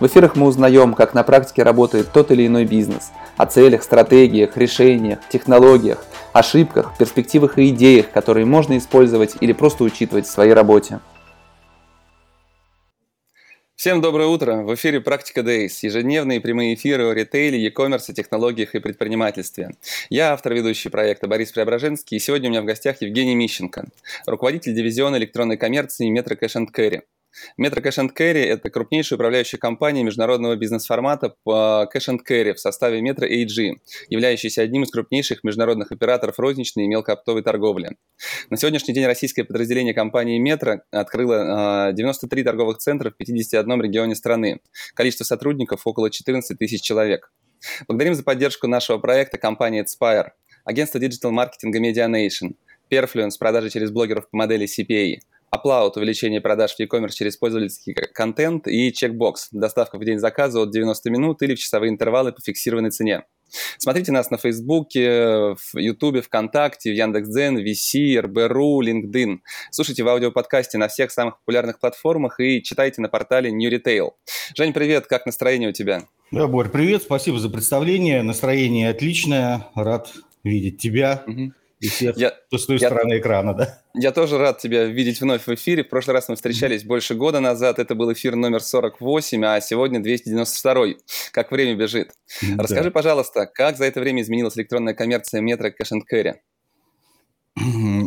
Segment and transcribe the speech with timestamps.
[0.00, 4.56] В эфирах мы узнаем, как на практике работает тот или иной бизнес, о целях, стратегиях,
[4.56, 11.00] решениях, технологиях, ошибках, перспективах и идеях, которые можно использовать или просто учитывать в своей работе.
[13.82, 14.62] Всем доброе утро!
[14.62, 19.70] В эфире «Практика Days»– ежедневные прямые эфиры о ритейле, e-commerce, технологиях и предпринимательстве.
[20.08, 23.86] Я автор ведущий проекта Борис Преображенский, и сегодня у меня в гостях Евгений Мищенко,
[24.26, 27.02] руководитель дивизиона электронной коммерции Metro Cash Carry.
[27.58, 32.60] Metro Cash and Carry– это крупнейшая управляющая компания международного бизнес-формата по Cash and Carry в
[32.60, 37.96] составе Metro AG, являющаяся одним из крупнейших международных операторов розничной и мелкооптовой торговли.
[38.50, 44.14] На сегодняшний день российское подразделение компании Metro открыло 93 а, торговых центра в 51 регионе
[44.14, 44.60] страны.
[44.94, 47.32] Количество сотрудников около 14 тысяч человек.
[47.86, 50.30] Благодарим за поддержку нашего проекта компании Spire,
[50.64, 52.56] агентство digital-маркетинга Medianation,
[52.90, 55.20] Perfluence, продажи через блогеров по модели CPA–
[55.54, 60.70] Upload– увеличение продаж в e-commerce через пользовательский контент и Checkbox– доставка в день заказа от
[60.70, 63.24] 90 минут или в часовые интервалы по фиксированной цене.
[63.76, 69.40] Смотрите нас на Фейсбуке, в Ютубе, ВКонтакте, в Яндекс.Дзен, VC, РБРУ, LinkedIn.
[69.70, 74.12] Слушайте в аудиоподкасте на всех самых популярных платформах и читайте на портале New Retail.
[74.56, 76.04] Жень, привет, как настроение у тебя?
[76.30, 78.22] Да, Борь, привет, спасибо за представление.
[78.22, 81.22] Настроение отличное, рад видеть тебя.
[81.26, 83.80] Угу и всех я, с той я, стороны экрана, да?
[83.92, 85.82] Я тоже рад тебя видеть вновь в эфире.
[85.82, 86.86] В прошлый раз мы встречались mm-hmm.
[86.86, 87.80] больше года назад.
[87.80, 90.86] Это был эфир номер 48, а сегодня 292.
[91.32, 92.12] Как время бежит.
[92.40, 92.56] Mm-hmm.
[92.56, 96.34] Расскажи, пожалуйста, как за это время изменилась электронная коммерция метро Cash and Carry?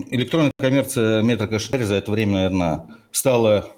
[0.10, 3.76] Электронная коммерция метро Cash Carry за это время, наверное, стала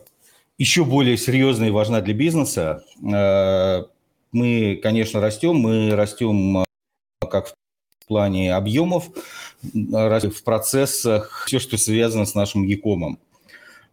[0.60, 2.84] еще более серьезной и важна для бизнеса.
[3.04, 3.86] Э,
[4.32, 5.56] мы, конечно, растем.
[5.56, 6.64] Мы растем э,
[7.32, 7.54] как в
[8.08, 9.10] плане объемов,
[9.62, 13.20] в процессах, все, что связано с нашим Якомом.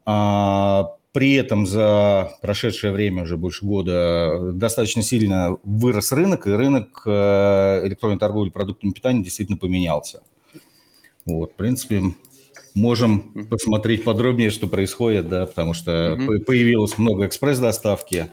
[0.07, 7.03] А, при этом за прошедшее время, уже больше года, достаточно сильно вырос рынок, и рынок
[7.07, 10.23] э, электронной торговли продуктами питания действительно поменялся.
[11.25, 12.03] Вот, в принципе,
[12.75, 16.41] можем посмотреть подробнее, что происходит, да, потому что mm-hmm.
[16.41, 18.31] появилось много экспресс-доставки,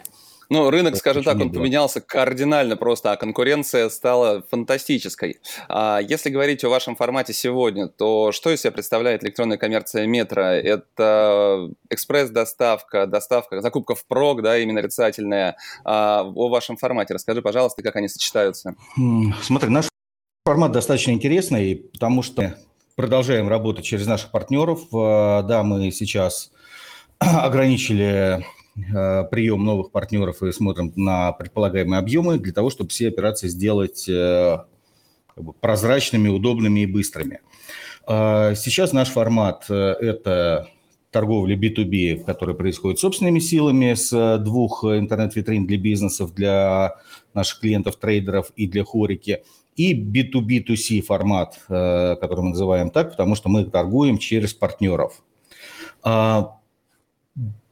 [0.52, 5.38] ну, рынок, скажем так, он поменялся кардинально просто, а конкуренция стала фантастической.
[5.70, 10.44] А если говорить о вашем формате сегодня, то что из себя представляет электронная коммерция метро?
[10.44, 15.56] Это экспресс-доставка, доставка, закупка в прок, да, именно рицательная.
[15.86, 18.76] А, о вашем формате расскажи, пожалуйста, как они сочетаются.
[19.44, 19.88] Смотри, наш
[20.46, 22.58] формат достаточно интересный, потому что
[22.98, 24.82] продолжаем работать через наших партнеров.
[24.94, 26.52] А, да, мы сейчас
[27.20, 28.46] ограничили
[28.76, 34.60] прием новых партнеров и смотрим на предполагаемые объемы для того, чтобы все операции сделать э,
[35.36, 37.42] как бы, прозрачными, удобными и быстрыми.
[38.08, 40.70] Э, сейчас наш формат– это
[41.12, 46.96] торговля B2B, которая происходит собственными силами с двух интернет-витрин для бизнесов, для
[47.34, 49.44] наших клиентов, трейдеров и для хорики,
[49.76, 55.22] и B2B2C формат, который мы называем так, потому что мы торгуем через партнеров.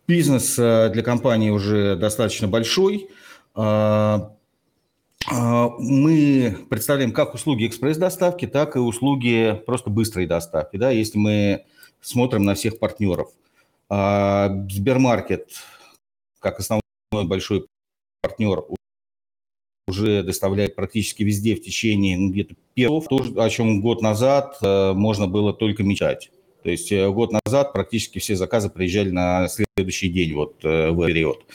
[0.09, 3.12] Бизнес э, для компании уже достаточно большой.
[3.53, 4.36] А,
[5.31, 10.78] а, мы представляем как услуги экспресс-доставки, так и услуги просто быстрой доставки.
[10.78, 11.66] Да, если мы
[12.02, 13.30] смотрим на всех партнеров.
[13.88, 15.52] Сбермаркет,
[16.40, 16.81] как основной
[17.25, 17.68] большой
[18.24, 18.64] партнер,
[19.88, 24.94] уже доставляет практически везде в течение ну, где-то первого, то, о чем год назад э,
[24.94, 26.31] можно было только мечтать.
[26.64, 31.06] То есть э, год назад практически все заказы приезжали на следующий день вот э, в
[31.08, 31.46] период.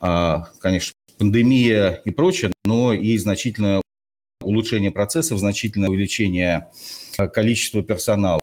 [0.00, 3.82] А, конечно, пандемия и прочее, но и значительное
[4.42, 6.68] улучшение процессов, значительное увеличение
[7.18, 8.40] э, количества персонала.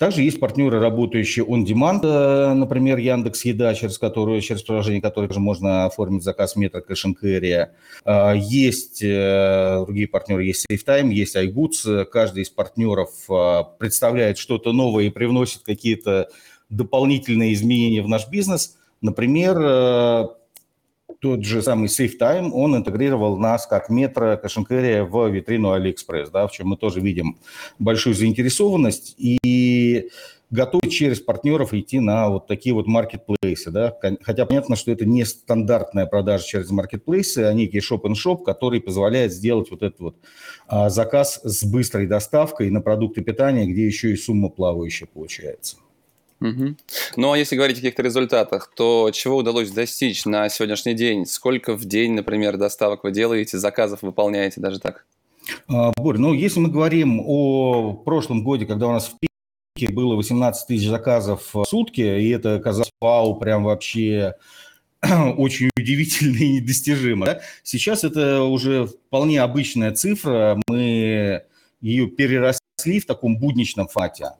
[0.00, 5.28] Также есть партнеры, работающие on demand, э, например, Яндекс Еда, через которую, через приложение которое
[5.28, 7.68] тоже можно оформить заказ метро Carry.
[8.06, 12.06] А, есть э, другие партнеры, есть SafeTime, есть iGoods.
[12.06, 16.30] Каждый из партнеров э, представляет что-то новое и привносит какие-то
[16.70, 18.78] дополнительные изменения в наш бизнес.
[19.02, 20.30] Например,
[21.20, 26.52] тот же самый SafeTime, он интегрировал нас как метро кэшенкерия в витрину AliExpress, да, в
[26.52, 27.38] чем мы тоже видим
[27.78, 29.14] большую заинтересованность.
[29.18, 30.08] И
[30.50, 35.24] готовы через партнеров идти на вот такие вот маркетплейсы, да, хотя понятно, что это не
[35.24, 40.16] стандартная продажа через маркетплейсы, а некий шоп-н-шоп, который позволяет сделать вот этот вот
[40.66, 45.76] а, заказ с быстрой доставкой на продукты питания, где еще и сумма плавающая получается.
[46.40, 46.74] Угу.
[47.16, 51.26] Ну а если говорить о каких-то результатах, то чего удалось достичь на сегодняшний день?
[51.26, 55.04] Сколько в день, например, доставок вы делаете, заказов выполняете даже так?
[55.68, 59.16] А, Борь, ну если мы говорим о прошлом годе, когда у нас в
[59.88, 64.34] было 18 тысяч заказов в сутки, и это казалось, вау, прям вообще
[65.36, 67.26] очень удивительно и недостижимо.
[67.26, 67.40] Да?
[67.62, 71.42] Сейчас это уже вполне обычная цифра, мы
[71.80, 74.32] ее переросли в таком будничном фате.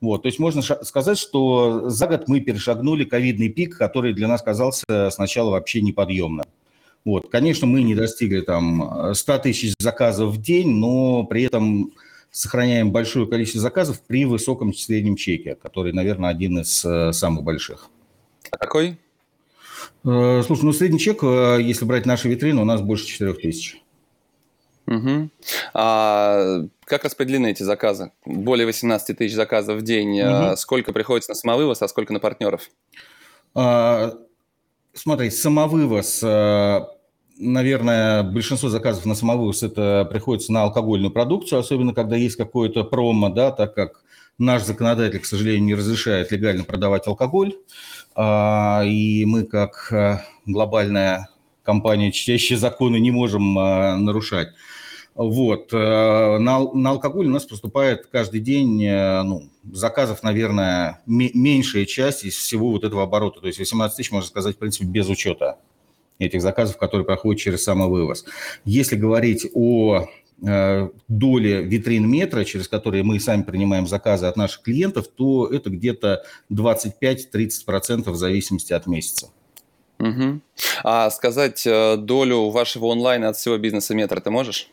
[0.00, 4.42] Вот, то есть можно сказать, что за год мы перешагнули ковидный пик, который для нас
[4.42, 6.46] казался сначала вообще неподъемным.
[7.04, 11.92] Вот, конечно, мы не достигли там 100 тысяч заказов в день, но при этом
[12.30, 17.88] сохраняем большое количество заказов при высоком среднем чеке, который, наверное, один из э, самых больших.
[18.50, 18.98] А какой?
[20.04, 23.82] Э, слушай, ну средний чек, э, если брать наши витрины, у нас больше 4 тысяч.
[24.88, 25.30] Угу.
[25.74, 28.10] А как распределены эти заказы?
[28.24, 30.20] Более 18 тысяч заказов в день.
[30.20, 30.56] Угу.
[30.56, 32.70] Сколько приходится на самовывоз, а сколько на партнеров?
[33.54, 34.14] А,
[34.94, 36.24] смотри, самовывоз
[37.40, 43.28] наверное, большинство заказов на самовывоз это приходится на алкогольную продукцию, особенно когда есть какое-то промо,
[43.28, 44.02] да, так как
[44.38, 47.54] наш законодатель, к сожалению, не разрешает легально продавать алкоголь,
[48.14, 51.28] а, и мы как а, глобальная
[51.62, 54.48] компания, чтящая законы, не можем нарушать.
[55.18, 55.72] Вот.
[55.72, 62.70] На, на алкоголь у нас поступает каждый день ну, заказов, наверное, меньшая часть из всего
[62.70, 63.40] вот этого оборота.
[63.40, 65.58] То есть 18 тысяч, можно сказать, в принципе, без учета
[66.18, 68.24] этих заказов, которые проходят через самовывоз.
[68.64, 70.06] Если говорить о
[70.42, 75.70] э, доле витрин метра, через которые мы сами принимаем заказы от наших клиентов, то это
[75.70, 79.28] где-то 25-30% в зависимости от месяца.
[80.00, 80.40] Угу.
[80.84, 84.70] А сказать э, долю вашего онлайна от всего бизнеса метра ты можешь?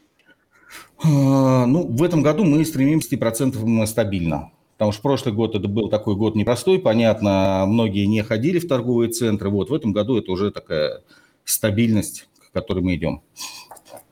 [1.04, 4.52] А, ну, в этом году мы стремимся 10% стабильно.
[4.78, 9.10] Потому что прошлый год это был такой год непростой, понятно, многие не ходили в торговые
[9.10, 9.50] центры.
[9.50, 11.02] Вот в этом году это уже такая
[11.46, 13.22] стабильность, к которой мы идем.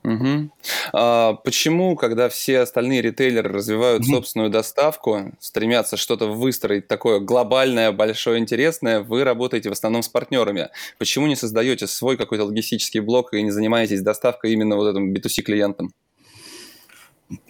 [0.04, 0.50] Угу.
[0.92, 4.12] А почему, когда все остальные ритейлеры развивают угу.
[4.12, 10.68] собственную доставку, стремятся что-то выстроить такое глобальное, большое, интересное, вы работаете в основном с партнерами?
[10.98, 15.42] Почему не создаете свой какой-то логистический блок и не занимаетесь доставкой именно вот этим B2C
[15.42, 15.92] клиентам?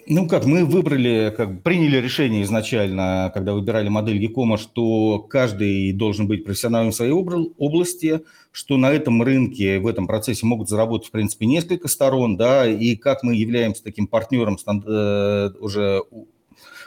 [0.07, 6.27] Ну как, мы выбрали, как приняли решение изначально, когда выбирали модель Якома, что каждый должен
[6.27, 8.21] быть профессионалом в своей области,
[8.51, 12.95] что на этом рынке, в этом процессе могут заработать, в принципе, несколько сторон, да, и
[12.95, 16.03] как мы являемся таким партнером э, уже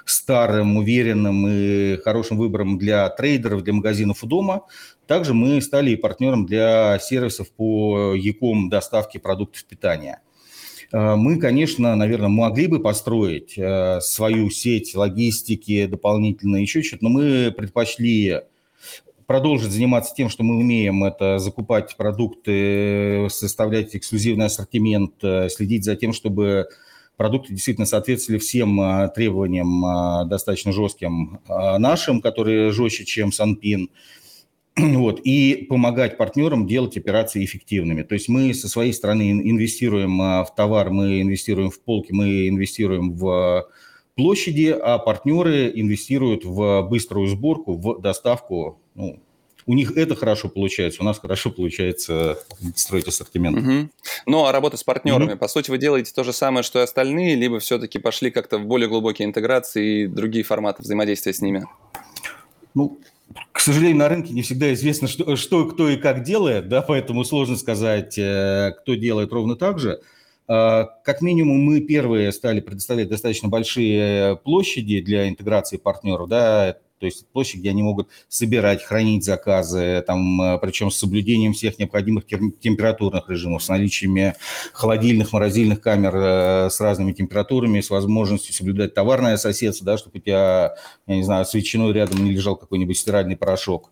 [0.04, 4.62] старым, уверенным и хорошим выбором для трейдеров, для магазинов у дома,
[5.06, 10.22] также мы стали и партнером для сервисов по Яком доставке продуктов питания–
[10.92, 17.52] мы, конечно, наверное, могли бы построить э, свою сеть логистики дополнительно, еще что-то, но мы
[17.56, 18.40] предпочли
[19.26, 25.94] продолжить заниматься тем, что мы умеем, это закупать продукты, составлять эксклюзивный ассортимент, э, следить за
[25.94, 26.68] тем, чтобы
[27.18, 33.90] продукты действительно соответствовали всем требованиям достаточно жестким нашим, которые жестче, чем Санпин.
[34.98, 38.02] Вот, и помогать партнерам делать операции эффективными.
[38.02, 42.48] То есть мы со своей стороны инвестируем а, в товар, мы инвестируем в полки, мы
[42.48, 43.68] инвестируем в
[44.14, 48.80] площади, а партнеры инвестируют в быструю сборку, в доставку.
[48.94, 49.20] Ну,
[49.66, 52.38] у них это хорошо получается, у нас хорошо получается
[52.74, 53.58] строить ассортимент.
[53.58, 53.90] Угу.
[54.26, 55.38] Ну, а работа с партнерами, угу.
[55.38, 58.64] по сути, вы делаете то же самое, что и остальные, либо все-таки пошли как-то в
[58.64, 61.66] более глубокие интеграции и другие форматы взаимодействия с ними?
[62.74, 62.98] Ну,
[63.52, 67.24] к сожалению, на рынке не всегда известно, что, что кто и как делает, да, поэтому
[67.24, 70.00] сложно сказать, э, кто делает ровно так же.
[70.46, 77.06] А, как минимум, мы первые стали предоставлять достаточно большие площади для интеграции партнеров, да, то
[77.06, 82.26] есть площадь, где они могут собирать, хранить заказы, там, э, причем с соблюдением всех необходимых
[82.26, 84.34] температурных режимов, с наличиями
[84.72, 90.20] холодильных, морозильных камер э, с разными температурами, с возможностью соблюдать товарное соседство, да, чтобы у
[90.20, 90.74] тебя,
[91.06, 93.90] я не знаю, с ветчиной рядом не лежал какой-нибудь стиральный порошок.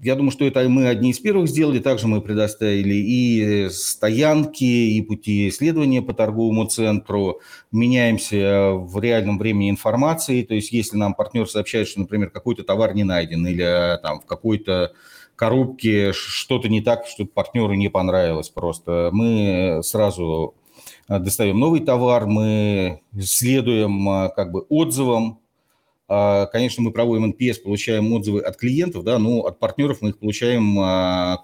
[0.00, 1.80] Я думаю, что это мы одни из первых сделали.
[1.80, 7.40] Также мы предоставили и стоянки, и пути исследования по торговому центру.
[7.72, 10.44] Меняемся в реальном времени информации.
[10.44, 14.26] То есть если нам партнер сообщает, что, например, какой-то товар не найден или там в
[14.26, 14.92] какой-то
[15.34, 19.10] коробке что-то не так, что партнеру не понравилось просто.
[19.12, 20.54] Мы сразу
[21.08, 25.40] достаем новый товар, мы следуем как бы отзывам,
[26.08, 30.74] Конечно, мы проводим NPS, получаем отзывы от клиентов, да, но от партнеров мы их получаем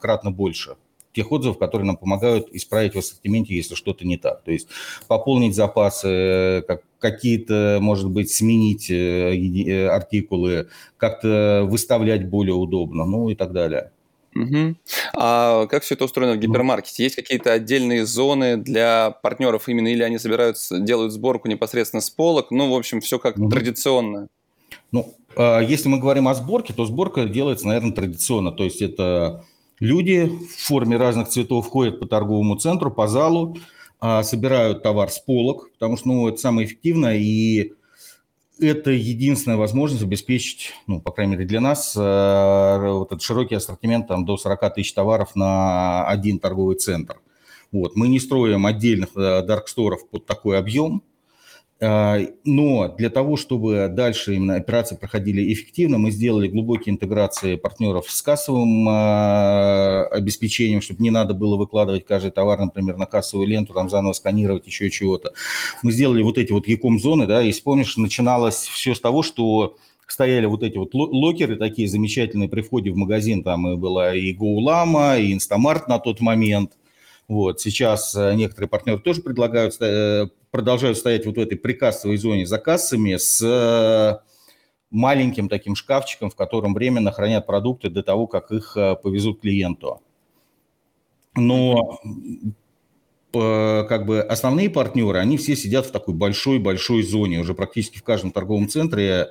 [0.00, 0.76] кратно больше
[1.14, 4.42] тех отзывов, которые нам помогают исправить в ассортименте, если что-то не так.
[4.42, 4.68] То есть
[5.06, 13.30] пополнить запасы, как, какие-то, может быть, сменить э, э, артикулы, как-то выставлять более удобно, ну
[13.30, 13.92] и так далее.
[14.34, 14.74] Угу.
[15.14, 17.04] А как все это устроено в гипермаркете?
[17.04, 22.50] Есть какие-то отдельные зоны для партнеров именно, или они собираются, делают сборку непосредственно с полок?
[22.50, 23.48] Ну, в общем, все как угу.
[23.48, 24.28] традиционно.
[24.94, 28.52] Ну, а если мы говорим о сборке, то сборка делается, наверное, традиционно.
[28.52, 29.44] То есть это
[29.80, 33.58] Люди в форме разных цветов ходят по торговому центру, по залу,
[34.00, 37.72] а, собирают товар с полок, потому что ну, это самое эффективное, и
[38.60, 44.06] это единственная возможность обеспечить, ну, по крайней мере, для нас, э, вот этот широкий ассортимент
[44.06, 47.20] там, до 40 тысяч товаров на один торговый центр.
[47.72, 47.96] Вот.
[47.96, 51.13] Мы не строим отдельных э, дарксторов под такой объем, а,
[51.86, 58.22] но для того, чтобы дальше именно операции проходили эффективно, мы сделали глубокие интеграции партнеров с
[58.22, 63.90] кассовым а, обеспечением, чтобы не надо было выкладывать каждый товар, например, на кассовую ленту, там
[63.90, 65.32] заново сканировать еще чего-то.
[65.82, 69.76] Мы сделали вот эти вот яком зоны, да, если помнишь, начиналось все с того, что
[70.06, 74.34] стояли вот эти вот локеры такие замечательные при входе в магазин, там и была и
[74.34, 76.72] GoLama, и Instamart на тот момент–
[77.28, 77.60] вот.
[77.60, 82.58] Сейчас э, некоторые партнеры тоже предлагают, э, продолжают стоять вот в этой прикассовой зоне за
[82.58, 84.18] кассами с э,
[84.90, 90.00] маленьким таким шкафчиком, в котором временно хранят продукты до того, как их повезут клиенту.
[91.34, 91.98] Но
[93.32, 98.30] как бы основные партнеры, они все сидят в такой большой-большой зоне, уже практически в каждом
[98.30, 99.30] торговом центре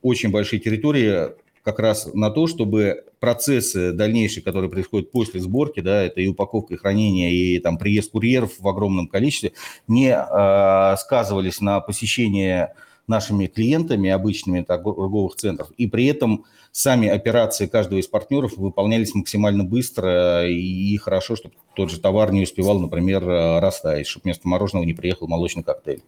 [0.00, 1.32] очень большие территории,
[1.62, 6.74] как раз на то, чтобы процессы дальнейшие, которые происходят после сборки, да, это и упаковка,
[6.74, 9.52] и хранение, и там приезд курьеров в огромном количестве,
[9.86, 12.68] не э, сказывались на посещении
[13.06, 19.64] нашими клиентами обычными торговых центров, и при этом сами операции каждого из партнеров выполнялись максимально
[19.64, 24.94] быстро и хорошо, чтобы тот же товар не успевал, например, растаять, чтобы вместо мороженого не
[24.94, 26.02] приехал молочный коктейль.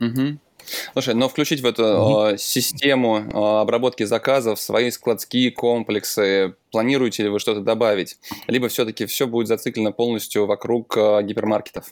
[0.00, 0.38] Угу.
[0.92, 2.38] Слушай, но включить в эту mm-hmm.
[2.38, 8.18] систему э, обработки заказов свои складские комплексы, планируете ли вы что-то добавить?
[8.48, 11.84] Либо все-таки все будет зациклено полностью вокруг э, гипермаркетов?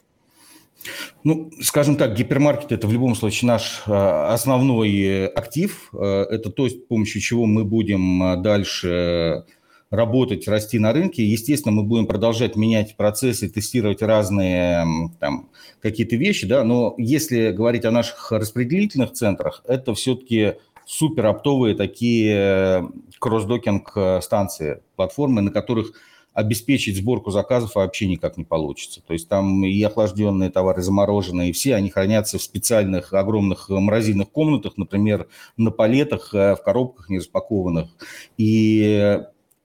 [1.22, 5.88] Ну, скажем так, гипермаркет– это в любом случае наш основной актив.
[5.94, 9.46] Это то, с помощью чего мы будем дальше
[9.94, 11.24] работать, расти на рынке.
[11.24, 14.84] Естественно, мы будем продолжать менять процессы, тестировать разные
[15.20, 20.54] там, какие-то вещи, да, но если говорить о наших распределительных центрах, это все-таки
[20.86, 25.92] супер оптовые такие кросс-докинг э, станции, платформы, на которых
[26.34, 29.00] обеспечить сборку заказов вообще никак не получится.
[29.06, 34.30] То есть там и охлажденные товары, замороженные, и все они хранятся в специальных огромных морозильных
[34.30, 37.90] комнатах, например, на палетах, э, в коробках не распакованных.
[38.36, 39.20] И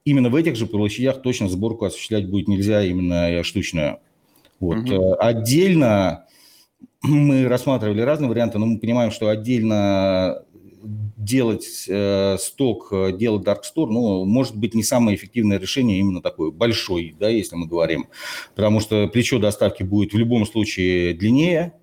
[0.09, 3.99] именно в этих же площадях точно сборку осуществлять будет нельзя, именно штучную.
[4.59, 4.89] Вот.
[4.89, 5.15] Угу.
[5.19, 6.25] Отдельно
[7.01, 10.43] мы рассматривали разные варианты, но мы понимаем, что отдельно
[11.17, 16.21] делать э, сток, э, делать Dark Store, ну, может быть, не самое эффективное решение именно
[16.21, 18.07] такое, большой, да, если мы говорим.
[18.55, 21.73] Потому что плечо доставки будет в любом случае длиннее,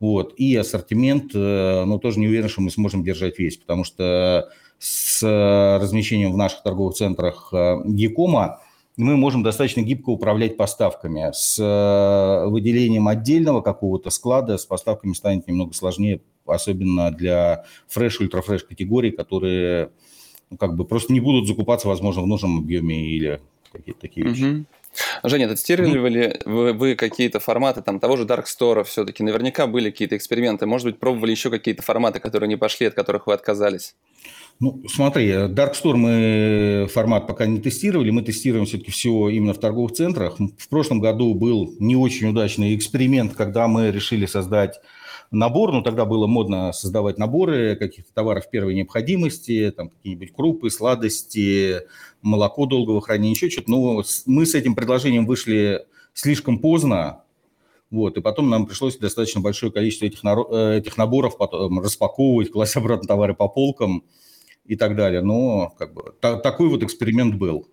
[0.00, 4.48] вот, и ассортимент, э, ну, тоже не уверен, что мы сможем держать весь, потому что
[4.82, 8.60] с э, размещением в наших торговых центрах э, Якома
[8.96, 11.30] мы можем достаточно гибко управлять поставками.
[11.32, 18.64] С э, выделением отдельного какого-то склада с поставками станет немного сложнее, особенно для фреш, ультрафреш
[18.64, 19.92] категорий, которые
[20.50, 24.64] ну, как бы просто не будут закупаться, возможно, в нужном объеме или какие-то такие вещи.
[25.22, 29.22] Женя, тестировали ли вы, вы какие-то форматы там того же Dark Store все-таки?
[29.22, 30.66] Наверняка были какие-то эксперименты.
[30.66, 33.94] Может быть, пробовали еще какие-то форматы, которые не пошли, от которых вы отказались?
[34.62, 39.58] Ну, смотри, Dark Store мы формат пока не тестировали, мы тестируем все-таки все именно в
[39.58, 40.36] торговых центрах.
[40.38, 44.80] В прошлом году был не очень удачный эксперимент, когда мы решили создать
[45.32, 51.78] набор, ну, тогда было модно создавать наборы каких-то товаров первой необходимости, там какие-нибудь крупы, сладости,
[52.22, 53.68] молоко долгого хранения, еще что-то.
[53.68, 57.24] Но мы с этим предложением вышли слишком поздно,
[57.90, 62.76] вот, и потом нам пришлось достаточно большое количество этих, э, этих наборов потом распаковывать, класть
[62.76, 64.04] обратно товары по полкам–
[64.64, 65.22] и так далее.
[65.22, 67.68] Но как бы, та, такой вот эксперимент был.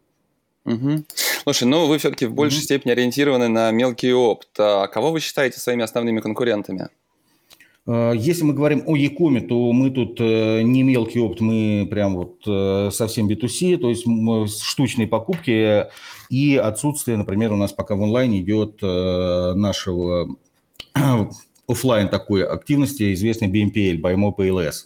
[0.65, 1.05] Угу.
[1.43, 2.63] Слушай, ну вы все-таки в большей угу.
[2.63, 4.49] степени ориентированы на мелкий опт.
[4.59, 6.89] А кого вы считаете своими основными конкурентами?
[7.89, 12.15] Э, если мы говорим о Якоме, то мы тут э, не мелкий опыт, мы прям
[12.15, 14.05] вот э, совсем B2C, то есть
[14.61, 15.87] штучные покупки
[16.29, 20.35] и отсутствие, например, у нас пока в онлайне идет нашего
[21.67, 24.85] офлайн такой активности, известной BMPL, Buy Pay Less.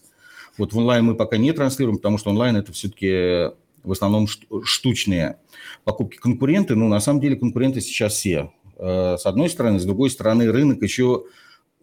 [0.57, 3.51] Вот в онлайн мы пока не транслируем, потому что онлайн это все-таки
[3.83, 4.27] в основном
[4.63, 5.37] штучные
[5.83, 6.75] покупки конкуренты.
[6.75, 8.51] Ну, на самом деле конкуренты сейчас все.
[8.77, 11.25] С одной стороны, с другой стороны, рынок еще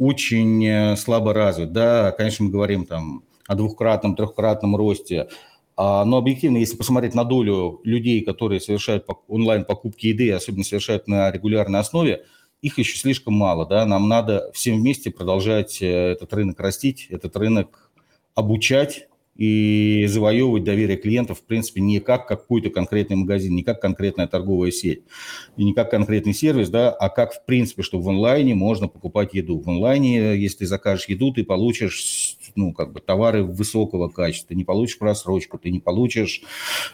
[0.01, 1.73] очень э, слабо развит.
[1.73, 5.29] Да, конечно, мы говорим там о двухкратном, трехкратном росте,
[5.77, 11.31] а, но объективно, если посмотреть на долю людей, которые совершают онлайн-покупки еды, особенно совершают на
[11.31, 12.25] регулярной основе,
[12.63, 13.67] их еще слишком мало.
[13.67, 13.85] Да?
[13.85, 17.90] Нам надо всем вместе продолжать э, этот рынок растить, этот рынок
[18.35, 19.09] обучать,
[19.41, 24.71] и завоевывать доверие клиентов, в принципе, не как какой-то конкретный магазин, не как конкретная торговая
[24.71, 25.03] сеть,
[25.57, 29.33] и не как конкретный сервис, да, а как, в принципе, что в онлайне можно покупать
[29.33, 29.59] еду.
[29.59, 34.57] В онлайне, если ты закажешь еду, ты получишь ну, как бы товары высокого качества, ты
[34.57, 36.43] не получишь просрочку, ты не получишь,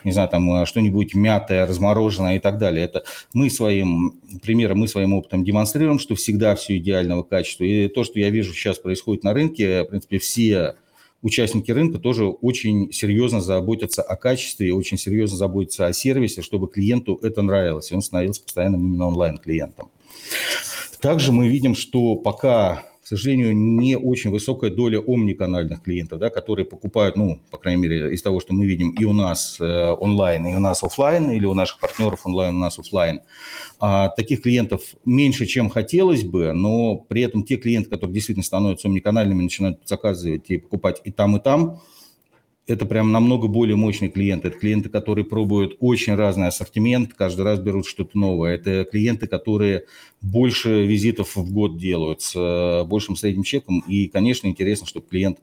[0.05, 2.85] не знаю, там что-нибудь мятое, размороженное и так далее.
[2.85, 3.02] Это
[3.33, 7.64] мы своим примером, мы своим опытом демонстрируем, что всегда все идеального качества.
[7.64, 10.76] И то, что я вижу сейчас происходит на рынке, в принципе, все
[11.23, 17.19] участники рынка тоже очень серьезно заботятся о качестве, очень серьезно заботятся о сервисе, чтобы клиенту
[17.23, 19.91] это нравилось, и он становился постоянным именно онлайн-клиентом.
[21.01, 26.67] Также мы видим, что пока к сожалению, не очень высокая доля омниканальных клиентов, да, которые
[26.67, 30.45] покупают, ну, по крайней мере, из того, что мы видим и у нас э, онлайн,
[30.49, 33.21] и у нас офлайн, или у наших партнеров онлайн, у нас офлайн.
[33.79, 38.89] А, таких клиентов меньше, чем хотелось бы, но при этом те клиенты, которые действительно становятся
[38.89, 41.81] омниканальными, начинают заказывать и покупать и там, и там–
[42.67, 44.49] это прям намного более мощные клиенты.
[44.49, 48.55] Это клиенты, которые пробуют очень разный ассортимент, каждый раз берут что-то новое.
[48.55, 49.85] Это клиенты, которые
[50.21, 53.85] больше визитов в год делают с э, большим средним чеком.
[53.87, 55.39] И, конечно, интересно, чтобы клиент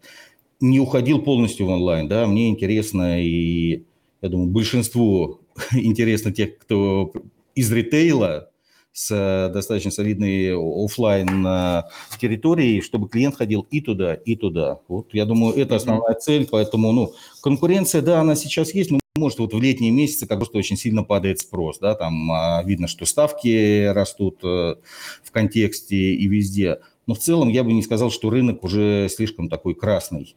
[0.60, 2.08] не уходил полностью в онлайн.
[2.10, 2.27] Да?
[2.27, 3.84] Мне интересно, и
[4.22, 5.39] я думаю, большинству
[5.72, 7.13] интересно тех, кто
[7.56, 8.50] из ритейла,
[8.93, 11.83] с э, достаточно солидной офлайн э,
[12.19, 14.79] территорией, чтобы клиент ходил и туда, и туда.
[14.88, 19.39] Вот я думаю, это основная цель, поэтому, ну, конкуренция, да, она сейчас есть, но может,
[19.39, 23.05] вот в летние месяцы как просто очень сильно падает спрос, да, там а, видно, что
[23.05, 24.75] ставки растут э,
[25.23, 26.79] в контексте и везде.
[27.07, 30.35] Но в целом я бы не сказал, что рынок уже слишком такой красный.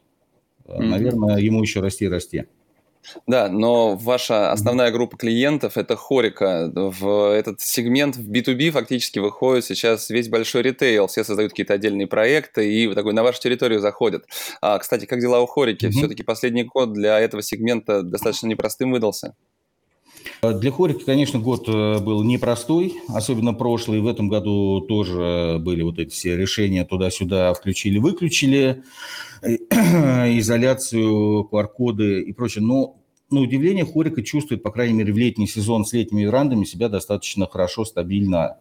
[0.67, 2.43] Наверное, ему еще расти и расти.
[3.25, 6.71] Да, но ваша основная группа клиентов– это хорика.
[6.73, 11.07] В этот сегмент в B2B фактически выходит сейчас весь большой ритейл.
[11.07, 14.25] Все создают какие-то отдельные проекты и такой на вашу территорию заходят.
[14.61, 15.85] А, кстати, как дела у хорики?
[15.85, 15.91] Mm-hmm.
[15.91, 19.35] Все-таки последний год для этого сегмента достаточно непростым выдался.
[20.41, 24.01] Для Хорики, конечно, год э, был непростой, особенно прошлый.
[24.01, 28.83] В этом году тоже были вот эти все решения туда-сюда включили-выключили,
[29.41, 29.55] э,
[30.39, 32.63] изоляцию, QR-коды и прочее.
[32.63, 32.96] Но
[33.29, 37.47] на удивление Хорика чувствует, по крайней мере, в летний сезон с летними рандами себя достаточно
[37.47, 38.57] хорошо, стабильно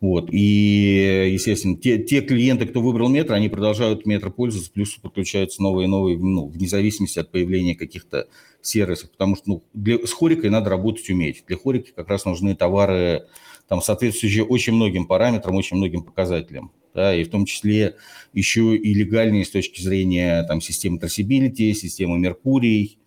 [0.00, 0.30] вот.
[0.32, 5.86] И, естественно, те, те клиенты, кто выбрал метро, они продолжают метро пользоваться, плюс подключаются новые
[5.86, 8.26] и новые, ну, вне зависимости от появления каких-то
[8.62, 9.10] сервисов.
[9.10, 11.44] Потому что ну, для, с хорикой надо работать уметь.
[11.46, 13.26] Для хорики как раз нужны товары,
[13.68, 16.72] там, соответствующие очень многим параметрам, очень многим показателям.
[16.92, 17.96] Да, и в том числе
[18.32, 22.99] еще и легальные с точки зрения там, системы traceability, системы Меркурий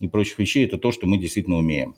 [0.00, 0.64] и прочих вещей.
[0.66, 1.94] Это то, что мы действительно умеем.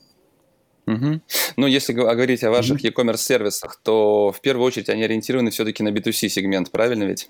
[0.87, 1.21] Угу.
[1.57, 2.87] Ну, если говорить о ваших угу.
[2.87, 7.29] e-commerce сервисах, то в первую очередь они ориентированы все-таки на B2C сегмент, правильно ведь?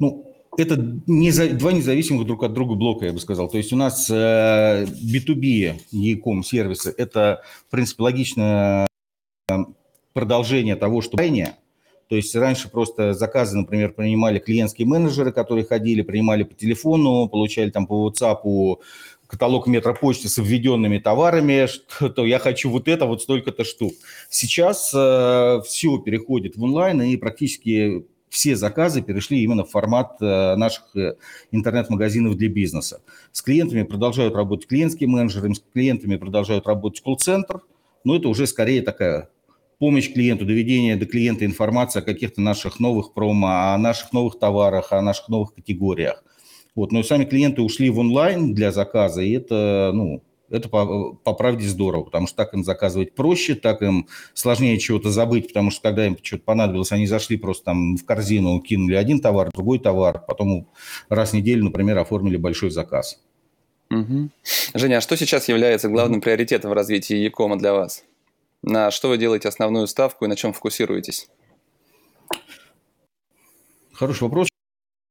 [0.00, 3.48] Ну, это не за, два независимых друг от друга блока, я бы сказал.
[3.48, 8.86] То есть у нас э, B2B e-com сервисы– это, в принципе, логичное
[9.48, 9.54] э,
[10.12, 11.56] продолжение того, что ранее.
[12.08, 17.70] То есть раньше просто заказы, например, принимали клиентские менеджеры, которые ходили, принимали по телефону, получали
[17.70, 18.78] там по WhatsApp
[19.32, 23.94] каталог метропочты с введенными товарами, что я хочу вот это, вот столько-то штук.
[24.28, 30.54] Сейчас э, все переходит в онлайн, и практически все заказы перешли именно в формат э,
[30.56, 31.14] наших э,
[31.50, 33.00] интернет-магазинов для бизнеса.
[33.32, 37.62] С клиентами продолжают работать клиентские менеджеры, с клиентами продолжают работать колл-центр,
[38.04, 39.30] но это уже скорее такая
[39.78, 44.92] помощь клиенту, доведение до клиента информации о каких-то наших новых промо, о наших новых товарах,
[44.92, 46.22] о наших новых категориях.
[46.74, 51.32] Вот, но сами клиенты ушли в онлайн для заказа, и это, ну, это по, по
[51.32, 55.82] правде здорово, потому что так им заказывать проще, так им сложнее чего-то забыть, потому что
[55.82, 60.22] когда им что-то понадобилось, они зашли просто там в корзину, кинули один товар, другой товар,
[60.26, 60.68] потом
[61.08, 63.20] раз в неделю, например, оформили большой заказ.
[63.90, 64.30] Угу.
[64.74, 68.04] Женя, а что сейчас является главным приоритетом в развитии Якома для вас?
[68.62, 71.28] На что вы делаете основную ставку и на чем фокусируетесь?
[73.92, 74.48] Хороший вопрос.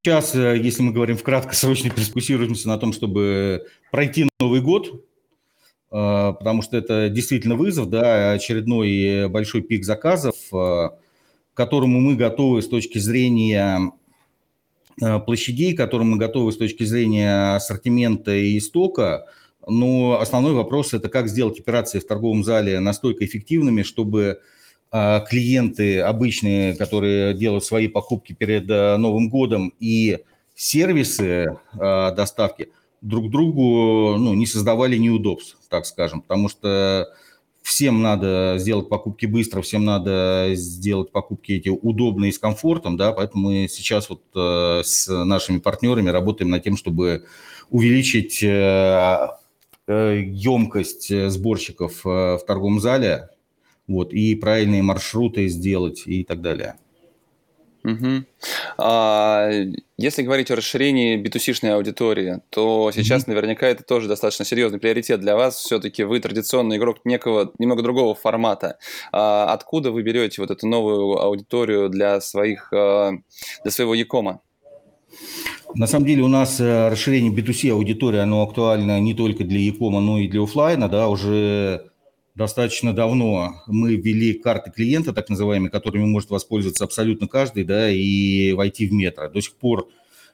[0.03, 5.05] Сейчас, если мы говорим в краткосрочной перспективируемся на том, чтобы пройти Новый год,
[5.89, 10.97] потому что это действительно вызов, да, очередной большой пик заказов, к
[11.53, 13.91] которому мы готовы с точки зрения
[15.25, 19.25] площадей, к которому мы готовы с точки зрения ассортимента и стока–
[19.67, 24.41] но основной вопрос– это как сделать операции в торговом зале настолько эффективными, чтобы
[24.91, 30.19] клиенты обычные, которые делают свои покупки перед а, Новым годом, и
[30.54, 32.69] сервисы а, доставки
[33.01, 37.08] друг другу ну, не создавали неудобств, так скажем, потому что
[37.62, 43.12] всем надо сделать покупки быстро, всем надо сделать покупки эти удобно и с комфортом, да,
[43.12, 47.25] поэтому мы сейчас вот с нашими партнерами работаем над тем, чтобы
[47.69, 48.43] увеличить
[49.88, 53.30] емкость э, сборщиков э, в торговом зале,
[53.91, 56.75] вот, и правильные маршруты сделать и так далее.
[57.84, 58.25] Угу.
[58.77, 59.49] А,
[59.97, 63.32] если говорить о расширении B2C-шной аудитории, то сейчас угу.
[63.32, 65.56] наверняка это тоже достаточно серьезный приоритет для вас.
[65.56, 68.77] Все-таки вы традиционный игрок некого, немного другого формата.
[69.12, 73.12] А откуда вы берете вот эту новую аудиторию для, своих, э,
[73.63, 74.41] для своего Якома?
[75.73, 80.01] На самом деле у нас э, расширение B2C аудитории, оно актуально не только для Якома,
[80.01, 81.90] но и для офлайна, да, уже
[82.36, 88.54] достаточно давно мы ввели карты клиента, так называемые, которыми может воспользоваться абсолютно каждый, да, и
[88.54, 89.28] войти в метро.
[89.30, 89.88] До сих пор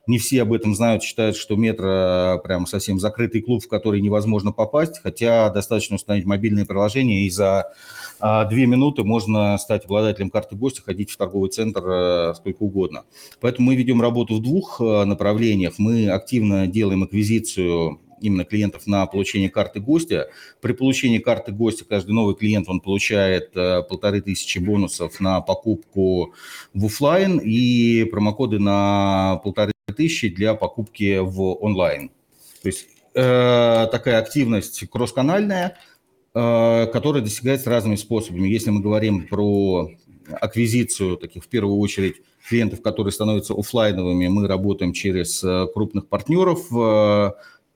[0.07, 4.51] не все об этом знают, считают, что метро прям совсем закрытый клуб, в который невозможно
[4.51, 7.73] попасть, хотя достаточно установить мобильное приложение и за
[8.19, 13.03] а две минуты можно стать обладателем карты гостя, ходить в торговый центр э, сколько угодно.
[13.41, 15.75] Поэтому мы ведем работу в двух э, направлениях.
[15.77, 20.29] Мы активно делаем аквизицию именно клиентов на получение карты гостя.
[20.61, 26.33] При получении карты гостя каждый новый клиент он получает э, полторы тысячи бонусов на покупку
[26.73, 32.09] в офлайн и промокоды на полторы тысячи для покупки в онлайн.
[32.61, 35.77] То есть э, такая активность кросс-канальная,
[36.39, 38.47] Э, которая достигается разными способами.
[38.47, 39.89] Если мы говорим про
[40.29, 46.67] аквизицию таких, в первую очередь, клиентов, которые становятся офлайновыми, мы работаем через крупных партнеров,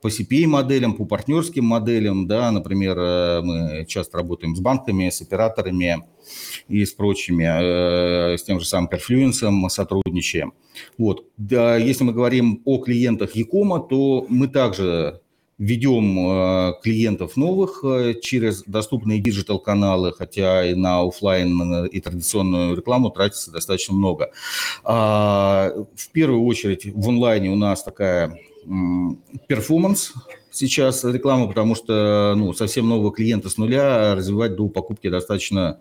[0.02, 2.96] по CPA-моделям, по партнерским моделям, да, например,
[3.44, 6.04] мы часто работаем с банками, с операторами
[6.68, 10.54] и с прочими, с тем же самым Perfluence сотрудничаем.
[10.98, 11.26] Вот.
[11.38, 15.22] Да, если мы говорим о клиентах e-com а, то мы также
[15.62, 23.12] ведем э, клиентов новых э, через доступные digital-каналы, хотя и на офлайн и традиционную рекламу
[23.12, 24.32] тратится достаточно много.
[24.84, 28.40] А, в первую очередь в онлайне у нас такая
[29.48, 30.14] перформанс
[30.52, 35.80] сейчас реклама, потому что ну, совсем нового клиента с нуля развивать до покупки достаточно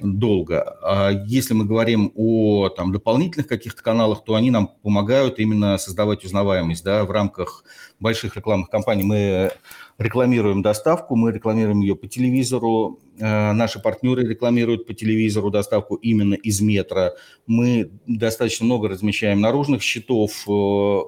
[0.00, 0.76] долго.
[0.82, 6.24] А если мы говорим о там, дополнительных каких-то каналах, то они нам помогают именно создавать
[6.24, 6.84] узнаваемость.
[6.84, 7.64] Да, в рамках
[7.98, 9.50] больших рекламных кампаний мы
[9.98, 16.34] рекламируем доставку, мы рекламируем ее по телевизору, э, наши партнеры рекламируют по телевизору доставку именно
[16.34, 17.14] из метро.
[17.46, 21.00] Мы достаточно много размещаем наружных счетов э,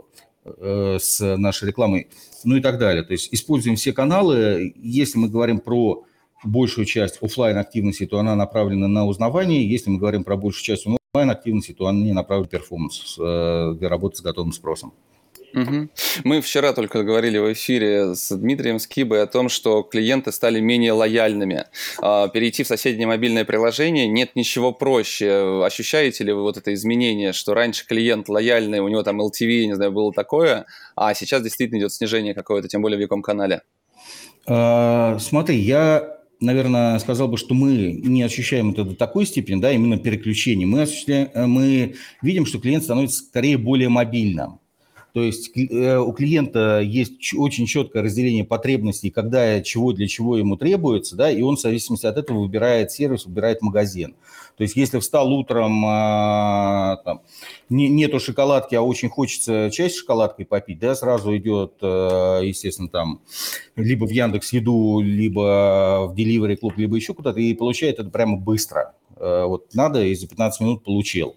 [0.44, 2.08] с нашей рекламой,
[2.44, 3.02] ну и так далее.
[3.02, 4.72] То есть используем все каналы.
[4.76, 6.04] Если мы говорим про
[6.42, 9.68] большую часть офлайн активности, то она направлена на узнавание.
[9.68, 14.16] Если мы говорим про большую часть онлайн активности, то они направлены в перформанс для работы
[14.16, 14.94] с готовым спросом.
[15.54, 15.88] Угу.
[16.24, 20.92] Мы вчера только говорили в эфире с Дмитрием Скибой о том, что клиенты стали менее
[20.92, 21.66] лояльными.
[22.00, 25.62] А, перейти в соседнее мобильное приложение нет ничего проще.
[25.64, 29.74] Ощущаете ли вы вот это изменение, что раньше клиент лояльный, у него там LTV, не
[29.74, 33.62] знаю, было такое, а сейчас действительно идет снижение какое-то, тем более в яком канале?
[34.46, 39.72] А, смотри, я наверное, сказал бы, что мы не ощущаем это до такой степени, да,
[39.72, 40.66] именно переключение.
[40.66, 40.86] Мы,
[41.34, 44.59] мы видим, что клиент становится скорее более мобильным.
[45.12, 50.56] То есть э, у клиента есть очень четкое разделение потребностей, когда чего для чего ему
[50.56, 54.14] требуется, да, и он в зависимости от этого выбирает сервис, выбирает магазин.
[54.56, 57.22] То есть если встал утром, а, там,
[57.68, 63.20] не, нету шоколадки, а очень хочется чай шоколадкой попить, да, сразу идет, э, естественно, там
[63.74, 68.36] либо в Яндекс Еду, либо в Delivery Club, либо еще куда-то, и получает это прямо
[68.36, 68.94] быстро.
[69.16, 71.36] Э, вот надо, и за 15 минут получил.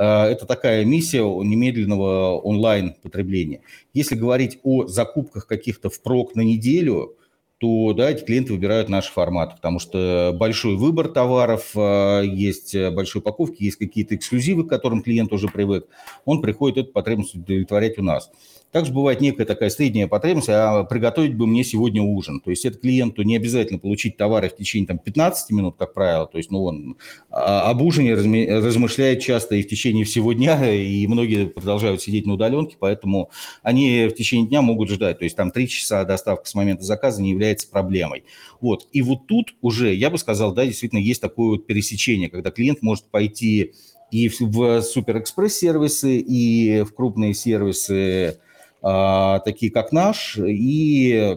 [0.00, 3.60] Э, это такая миссия немедленного онлайн-потребления.
[3.92, 7.16] Если говорить о закупках каких-то впрок на неделю,
[7.58, 13.20] то да, эти клиенты выбирают наш формат, потому что большой выбор товаров, э, есть большие
[13.20, 15.86] упаковки, есть какие-то эксклюзивы, к которым клиент уже привык,
[16.24, 18.30] он приходит эту потребность удовлетворять у нас.
[18.72, 22.40] Также бывает некая такая средняя потребность, а приготовить бы мне сегодня ужин.
[22.40, 26.26] То есть это клиенту не обязательно получить товары в течение там, 15 минут, как правило.
[26.26, 26.96] То есть ну, он
[27.30, 32.34] а, об ужине размышляет часто и в течение всего дня, и многие продолжают сидеть на
[32.34, 33.30] удаленке, поэтому
[33.62, 35.18] они в течение дня могут ждать.
[35.18, 38.24] То есть там 3 часа доставка с момента заказа не является проблемой.
[38.60, 38.86] Вот.
[38.92, 42.82] И вот тут уже, я бы сказал, да, действительно есть такое вот пересечение, когда клиент
[42.82, 43.72] может пойти
[44.12, 48.38] и в суперэкспресс-сервисы, и в крупные сервисы,
[48.80, 51.36] такие как наш, и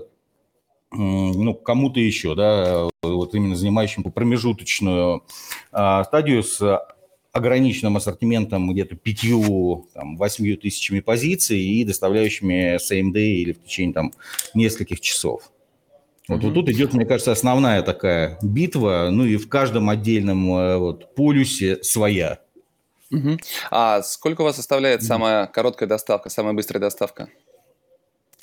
[0.91, 5.23] ну, кому-то еще, да, вот именно занимающим промежуточную
[5.71, 6.61] а, стадию с
[7.31, 13.93] ограниченным ассортиментом где-то пятью, там, восьмью тысячами позиций и доставляющими same day или в течение
[13.93, 14.13] там
[14.53, 15.51] нескольких часов.
[16.27, 16.45] Вот, mm-hmm.
[16.45, 21.15] вот тут идет, мне кажется, основная такая битва, ну и в каждом отдельном э, вот,
[21.15, 22.39] полюсе своя.
[23.13, 23.37] Угу.
[23.71, 27.29] А сколько у вас составляет самая короткая доставка, самая быстрая доставка?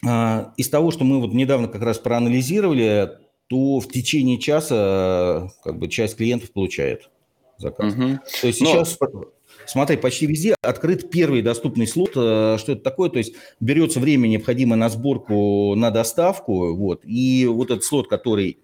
[0.06, 5.78] А, из того, что мы вот недавно как раз проанализировали, то в течение часа как
[5.78, 7.10] бы часть клиентов получает
[7.58, 7.92] заказ.
[7.92, 8.18] Угу.
[8.40, 9.24] То есть сейчас, Но...
[9.66, 12.12] смотри, почти везде открыт первый доступный слот.
[12.14, 13.10] Э, что это такое?
[13.10, 18.60] То есть берется время, необходимое на сборку, на доставку, вот, и вот этот слот, который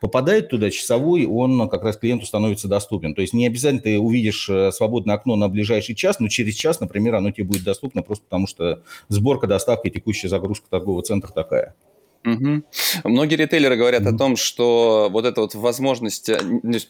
[0.00, 3.14] попадает туда часовой, он как раз клиенту становится доступен.
[3.14, 6.80] То есть не обязательно ты увидишь э, свободное окно на ближайший час, но через час,
[6.80, 11.30] например, оно тебе будет доступно просто потому, что сборка, доставка и текущая загрузка торгового центра
[11.30, 11.74] такая.
[12.24, 12.62] Угу.
[13.04, 16.38] Многие ритейлеры говорят о том, что вот эта вот возможность, э,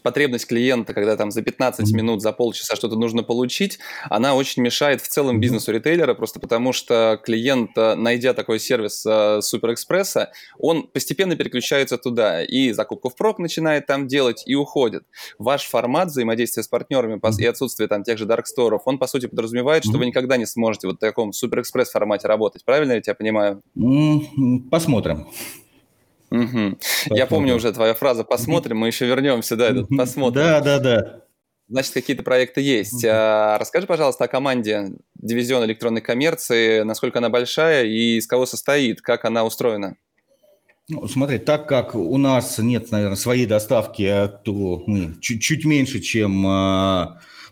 [0.03, 1.95] потребность клиента, когда там за 15 mm-hmm.
[1.95, 6.73] минут, за полчаса что-то нужно получить, она очень мешает в целом бизнесу ритейлера, просто потому
[6.73, 13.15] что клиент, э, найдя такой сервис э, Суперэкспресса, он постепенно переключается туда и закупку в
[13.15, 15.03] прок начинает там делать и уходит.
[15.39, 19.85] Ваш формат взаимодействия с партнерами и отсутствие там тех же дарксторов, он по сути подразумевает,
[19.85, 22.65] что вы никогда не сможете вот в таком Суперэкспресс формате работать.
[22.65, 23.61] Правильно я тебя понимаю?
[23.77, 25.20] Mm-hmm.
[26.31, 26.77] Угу.
[27.09, 30.43] Я помню уже твоя фраза «посмотрим», мы еще вернемся, да, этот «посмотрим».
[30.43, 31.21] Да, да, да.
[31.67, 33.05] Значит, какие-то проекты есть.
[33.05, 39.01] А, расскажи, пожалуйста, о команде дивизиона электронной коммерции, насколько она большая и из кого состоит,
[39.01, 39.95] как она устроена?
[40.89, 45.63] Ну, смотри, так как у нас нет, наверное, своей доставки, а то мы чуть, чуть
[45.63, 47.07] меньше, чем э,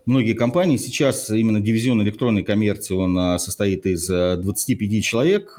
[0.06, 0.76] многие компании.
[0.76, 5.58] Сейчас именно дивизион электронной коммерции, он э, состоит из 25 человек.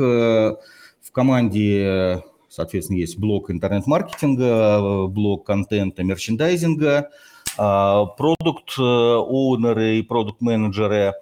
[1.11, 7.11] Э, в команде Соответственно, есть блок интернет-маркетинга, блок контента, мерчендайзинга,
[7.57, 11.14] а, продукт-оунеры и продукт-менеджеры,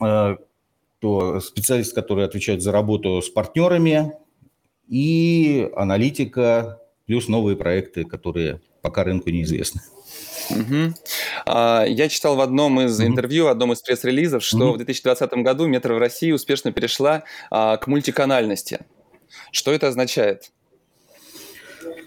[0.00, 0.38] а,
[0.98, 4.14] то специалисты, которые отвечают за работу с партнерами,
[4.88, 9.82] и аналитика, плюс новые проекты, которые пока рынку неизвестны.
[10.50, 10.94] Угу.
[11.46, 13.08] Я читал в одном из угу.
[13.08, 14.72] интервью, одном из пресс-релизов, что угу.
[14.72, 18.80] в 2020 году метро в России успешно перешла к мультиканальности.
[19.50, 20.52] Что это означает?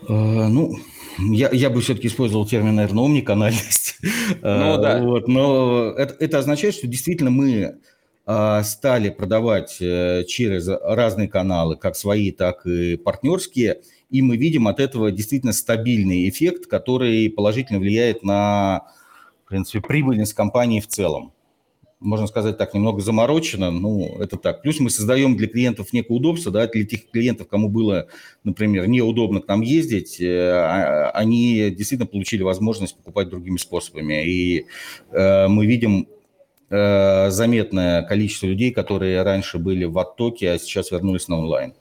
[0.08, 0.14] Э,
[0.48, 0.78] ну,
[1.18, 3.94] я, я бы все-таки использовал термин, наверное, омниканальность.
[4.42, 5.02] Ну, да.
[5.02, 7.80] Вот, но это, это означает, что действительно мы
[8.28, 14.68] э, стали продавать э, через разные каналы, как свои, так и партнерские, и мы видим
[14.68, 18.86] от этого действительно стабильный эффект, который положительно влияет на,
[19.46, 21.34] в принципе, прибыльность компании в целом
[22.06, 24.62] можно сказать так, немного заморочено, ну, это так.
[24.62, 28.08] Плюс мы создаем для клиентов некое удобство, да, для тех клиентов, кому было,
[28.44, 34.26] например, неудобно к нам ездить, э, а, они действительно получили возможность покупать другими способами.
[34.26, 34.66] И
[35.12, 36.08] э, мы видим
[36.70, 41.74] э, заметное количество людей, которые раньше были в оттоке, а сейчас вернулись на онлайн.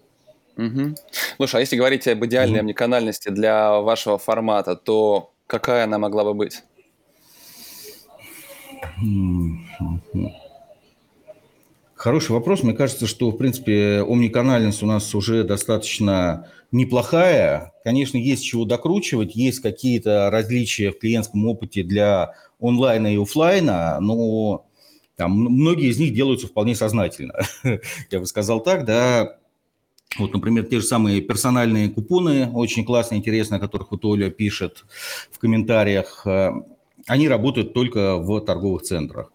[0.56, 0.94] Угу.
[1.36, 2.66] Слушай, а если говорить об идеальной угу.
[2.66, 6.62] омниканальности для вашего формата, то какая она могла бы быть?
[11.94, 12.62] Хороший вопрос.
[12.62, 17.72] Мне кажется, что, в принципе, омниканальность у нас уже достаточно неплохая.
[17.84, 24.66] Конечно, есть чего докручивать, есть какие-то различия в клиентском опыте для онлайна и офлайна, но
[25.16, 27.34] там, многие из них делаются вполне сознательно.
[28.10, 29.36] Я бы сказал так, да.
[30.18, 34.84] Вот, например, те же самые персональные купоны, очень классные, интересные, о которых вот Оля пишет
[35.30, 36.26] в комментариях
[37.06, 39.30] они работают только в торговых центрах.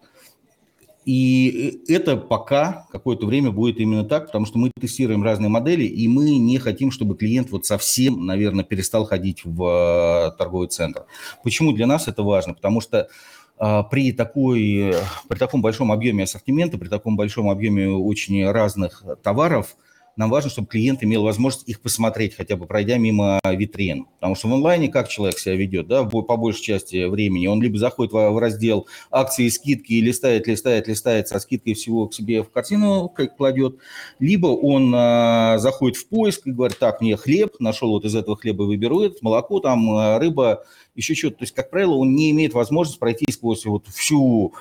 [1.06, 6.06] И это пока какое-то время будет именно так, потому что мы тестируем разные модели, и
[6.08, 11.06] мы не хотим, чтобы клиент вот совсем, наверное, перестал ходить в э, торговый центр.
[11.42, 12.52] Почему для нас это важно?
[12.52, 13.08] Потому что
[13.56, 14.94] а, при, такой,
[15.28, 19.76] при таком большом объеме ассортимента, при таком большом объеме очень разных товаров–
[20.20, 24.06] нам важно, чтобы клиент имел возможность их посмотреть, хотя бы пройдя мимо витрин.
[24.16, 27.78] Потому что в онлайне как человек себя ведет, да, по большей части времени, он либо
[27.78, 32.42] заходит в раздел акции и скидки и листает, листает, листает со скидкой всего к себе
[32.42, 33.76] в картину кладет,
[34.18, 38.36] либо он а, заходит в поиск и говорит, так, мне хлеб, нашел вот из этого
[38.36, 41.38] хлеба выберу это, молоко, там, а, рыба, еще что-то.
[41.38, 44.52] То есть, как правило, он не имеет возможности пройти сквозь вот всю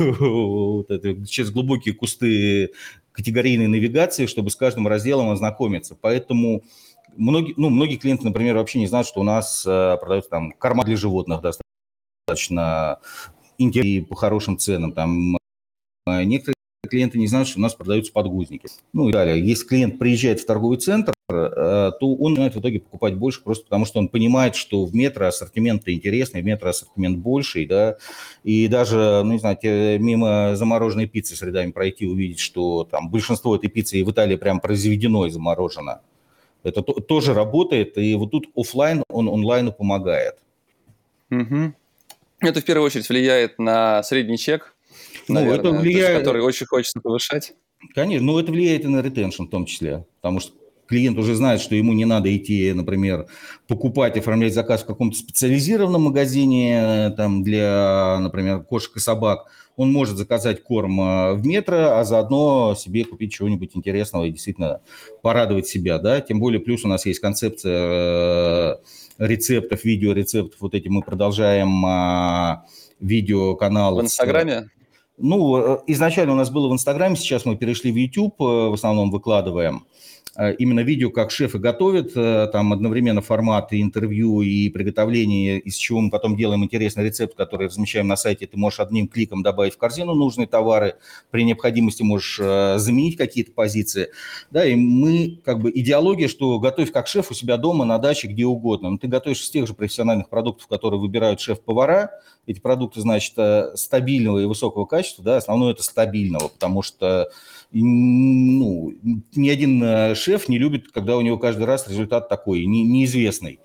[0.88, 2.72] это, через глубокие кусты
[3.12, 5.96] категорийной навигации, чтобы с каждым разделом ознакомиться.
[6.00, 6.62] Поэтому
[7.16, 9.96] многие, ну, многие клиенты, например, вообще не знают, что у нас э,
[10.30, 13.00] там корма для животных достаточно
[13.58, 14.92] интересные по хорошим ценам.
[14.92, 15.36] Там
[16.06, 16.54] э, некоторые
[16.88, 18.66] клиенты не знают, что у нас продаются подгузники.
[18.92, 19.40] Ну и далее.
[19.40, 23.64] Если клиент приезжает в торговый центр, э, то он начинает в итоге покупать больше, просто
[23.64, 27.98] потому что он понимает, что в метро ассортимент интересный, в метро ассортимент больший, да,
[28.42, 33.54] и даже, ну не знаю, мимо замороженной пиццы с рядами пройти, увидеть, что там большинство
[33.54, 36.00] этой пиццы в Италии прям произведено и заморожено.
[36.64, 40.36] Это то, тоже работает, и вот тут офлайн он онлайну помогает.
[41.30, 41.74] Угу.
[42.40, 44.74] Это в первую очередь влияет на средний чек,
[45.28, 46.18] ну, наверное, это влияет...
[46.18, 47.54] который очень хочется повышать.
[47.94, 50.52] Конечно, но это влияет и на ретеншн в том числе, потому что
[50.86, 53.26] клиент уже знает, что ему не надо идти, например,
[53.66, 59.50] покупать, оформлять заказ в каком-то специализированном магазине там, для, например, кошек и собак.
[59.76, 64.82] Он может заказать корм э, в метро, а заодно себе купить чего-нибудь интересного и действительно
[65.22, 65.98] порадовать себя.
[65.98, 66.20] Да?
[66.20, 68.76] Тем более, плюс у нас есть концепция э,
[69.16, 70.60] рецептов, видеорецептов.
[70.60, 72.66] Вот эти мы продолжаем а,
[73.00, 73.96] видеоканал.
[73.96, 74.68] В Инстаграме?
[75.18, 78.72] Ну, э, изначально у нас было в Инстаграме, сейчас мы перешли в YouTube, э, в
[78.72, 79.86] основном выкладываем.
[80.36, 86.00] Э, именно видео, как шефы готовят, там одновременно формат и интервью, и приготовление, из чего
[86.00, 88.46] мы потом делаем интересный рецепт, который размещаем на сайте.
[88.46, 90.96] Ты можешь одним кликом добавить в корзину нужные товары,
[91.30, 94.08] при необходимости можешь заменить какие-то позиции.
[94.50, 98.28] Да, и мы, как бы, идеология, что готовь как шеф у себя дома, на даче,
[98.28, 98.90] где угодно.
[98.90, 102.10] Но ты готовишь из тех же профессиональных продуктов, которые выбирают шеф-повара,
[102.46, 107.30] эти продукты, значит, э, стабильного и высокого качества, да, основное это стабильного, потому что
[107.72, 108.92] ну,
[109.34, 113.60] ни один э, шеф не любит, когда у него каждый раз результат такой, не, неизвестный.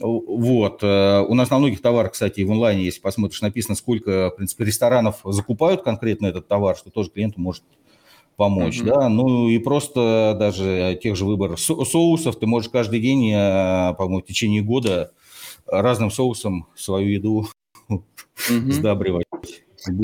[0.00, 0.82] Вот.
[0.82, 4.64] Э, у нас на многих товарах, кстати, в онлайне, если посмотришь, написано, сколько, в принципе,
[4.64, 7.64] ресторанов закупают конкретно этот товар, что тоже клиенту может
[8.36, 8.86] помочь, mm-hmm.
[8.86, 14.24] да, ну и просто даже тех же выборов соусов ты можешь каждый день, по-моему, в
[14.24, 15.12] течение года
[15.66, 17.46] разным соусом свою еду
[18.46, 19.26] сдабривать.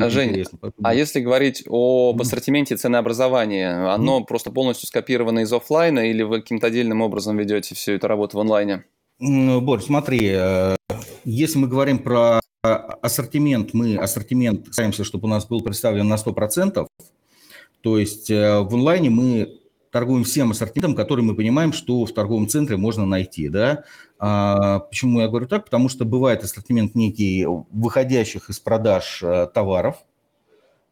[0.00, 0.44] А, Жень,
[0.82, 6.66] а если говорить об ассортименте ценообразования, оно просто полностью скопировано из офлайна или вы каким-то
[6.66, 8.84] отдельным образом ведете всю эту работу в онлайне?
[9.20, 10.76] Борь, смотри, э,
[11.24, 16.86] если мы говорим про ассортимент, мы ассортимент стараемся, чтобы у нас был представлен на 100%,
[17.80, 19.58] то есть э, в онлайне мы
[19.90, 23.48] торгуем всем ассортиментом, который мы понимаем, что в торговом центре можно найти.
[23.48, 23.84] Да?
[24.18, 25.64] А, почему я говорю так?
[25.64, 29.96] Потому что бывает ассортимент некий выходящих из продаж а, товаров,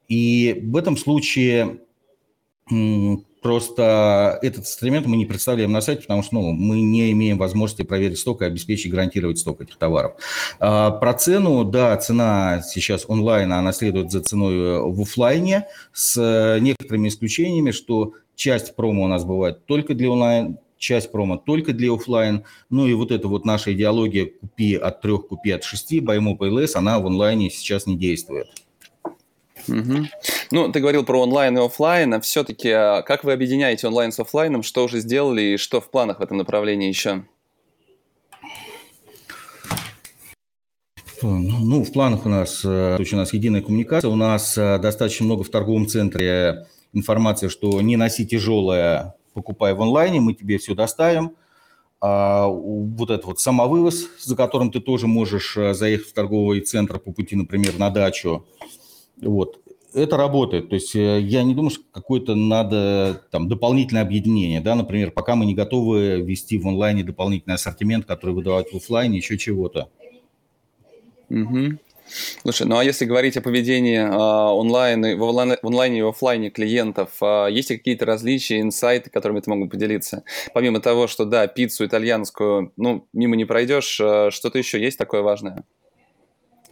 [0.09, 1.81] и в этом случае
[3.47, 7.83] просто этот ассортимент мы не представляем на сайте, потому что ну, мы не имеем возможности
[7.83, 10.15] проверить сток и обеспечить, гарантировать сток этих товаров.
[10.59, 17.07] А, про цену, да, цена сейчас онлайн, она следует за ценой в офлайне с некоторыми
[17.07, 22.43] исключениями, что часть промо у нас бывает только для онлайн, часть промо только для офлайн.
[22.69, 26.37] Ну и вот эта вот наша идеология «купи от трех, купи от шести», buy more,
[26.37, 28.49] pay less, она в онлайне сейчас не действует.
[29.69, 30.07] Угу.
[30.53, 34.21] Ну, ты говорил про онлайн и офлайн, а все-таки а как вы объединяете онлайн с
[34.21, 37.25] офлайном, что уже сделали и что в планах в этом направлении еще?
[41.23, 45.45] Ну, в планах у нас, э, у нас единая коммуникация, у нас э, достаточно много
[45.45, 51.33] в торговом центре информации, что не носи тяжелое, покупай в онлайне, мы тебе все доставим.
[52.01, 56.99] А вот это вот самовывоз, за которым ты тоже можешь э, заехать в торговый центр
[56.99, 58.45] по пути, например, на дачу.
[59.21, 59.61] Вот.
[59.95, 60.69] Это работает.
[60.69, 64.61] То есть э, я не думаю, что какое-то надо там дополнительное объединение.
[64.61, 64.75] Да?
[64.75, 69.39] Например, пока мы не готовы ввести в онлайне дополнительный ассортимент, который выдавать в офлайне, еще
[69.39, 69.89] чего-то.
[71.31, 71.79] Угу.
[72.43, 76.51] Слушай, ну а если говорить о поведении э, онлайн, в, онлайн, в онлайне и офлайне
[76.51, 80.23] клиентов, э, есть ли какие-то различия, инсайты, которыми ты могу поделиться?
[80.55, 85.23] Помимо того, что да, пиццу итальянскую, ну, мимо не пройдешь, э, что-то еще есть такое
[85.23, 85.65] важное?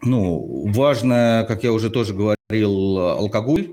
[0.04, 3.70] Ну, важно, как я уже тоже говорил, алкоголь,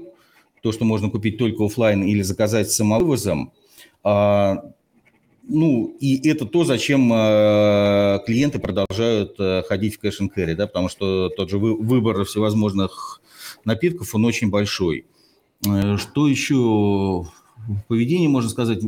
[0.62, 3.52] то, что можно купить только офлайн или заказать самовывозом.
[4.04, 4.64] А,
[5.48, 10.88] ну, и это то, зачем э, клиенты продолжают э, ходить в кэш carry, да, потому
[10.88, 13.22] что тот же выбор всевозможных
[13.66, 15.06] напитков, он очень большой.
[15.68, 17.28] Э, что еще
[17.88, 18.80] поведение, можно сказать,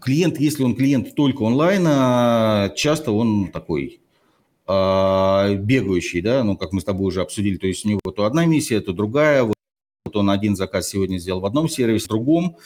[0.00, 4.00] клиент, если он клиент только онлайна, часто он такой
[4.68, 8.44] бегающий, да, ну, как мы с тобой уже обсудили, то есть у него то одна
[8.44, 9.54] миссия, то другая, вот
[10.14, 12.56] он один заказ сегодня сделал в одном сервисе, в другом,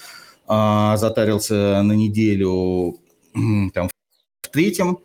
[0.49, 2.99] э, затарился на неделю
[3.35, 3.89] там,
[4.43, 4.99] в третьем,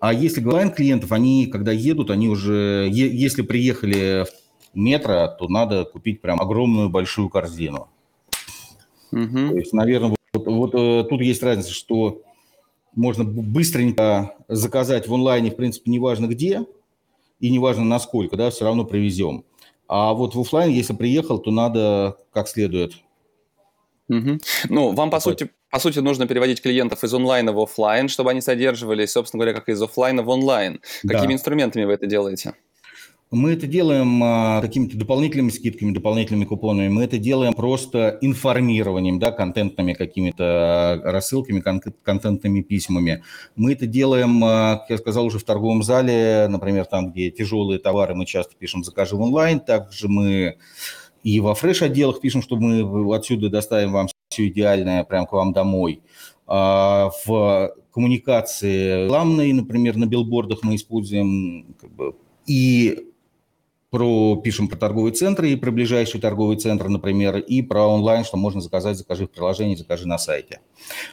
[0.00, 4.24] а если онлайн клиентов, они, когда едут, они уже, если приехали
[4.72, 7.88] в метро, то надо купить прям огромную большую корзину.
[9.12, 9.48] Угу.
[9.48, 12.22] То есть, наверное, вот, вот э, тут есть разница, что
[12.98, 16.66] можно быстренько заказать в онлайне, в принципе, неважно где
[17.38, 19.44] и неважно насколько, да, все равно привезем.
[19.86, 22.94] А вот в офлайн, если приехал, то надо как следует.
[24.08, 24.38] Угу.
[24.68, 28.40] Ну, вам, по сути, по сути, нужно переводить клиентов из онлайна в офлайн, чтобы они
[28.40, 30.80] содерживались, собственно говоря, как из офлайна в онлайн.
[31.02, 31.34] Какими да.
[31.34, 32.54] инструментами вы это делаете?
[33.30, 36.88] Мы это делаем а, какими-то дополнительными скидками, дополнительными купонами.
[36.88, 43.22] Мы это делаем просто информированием, да, контентными какими-то рассылками, кон- контентными письмами.
[43.54, 47.78] Мы это делаем, а, как я сказал, уже в торговом зале, например, там, где тяжелые
[47.78, 49.60] товары, мы часто пишем «закажи в онлайн».
[49.60, 50.56] Также мы
[51.22, 56.00] и во фреш-отделах пишем, что мы отсюда доставим вам все идеальное прямо к вам домой.
[56.46, 62.14] А в коммуникации рекламной, например, на билбордах мы используем как бы,
[62.46, 63.04] и
[63.90, 68.36] про, пишем про торговые центры и про ближайший торговый центр, например, и про онлайн, что
[68.36, 70.60] можно заказать, закажи в приложении, закажи на сайте.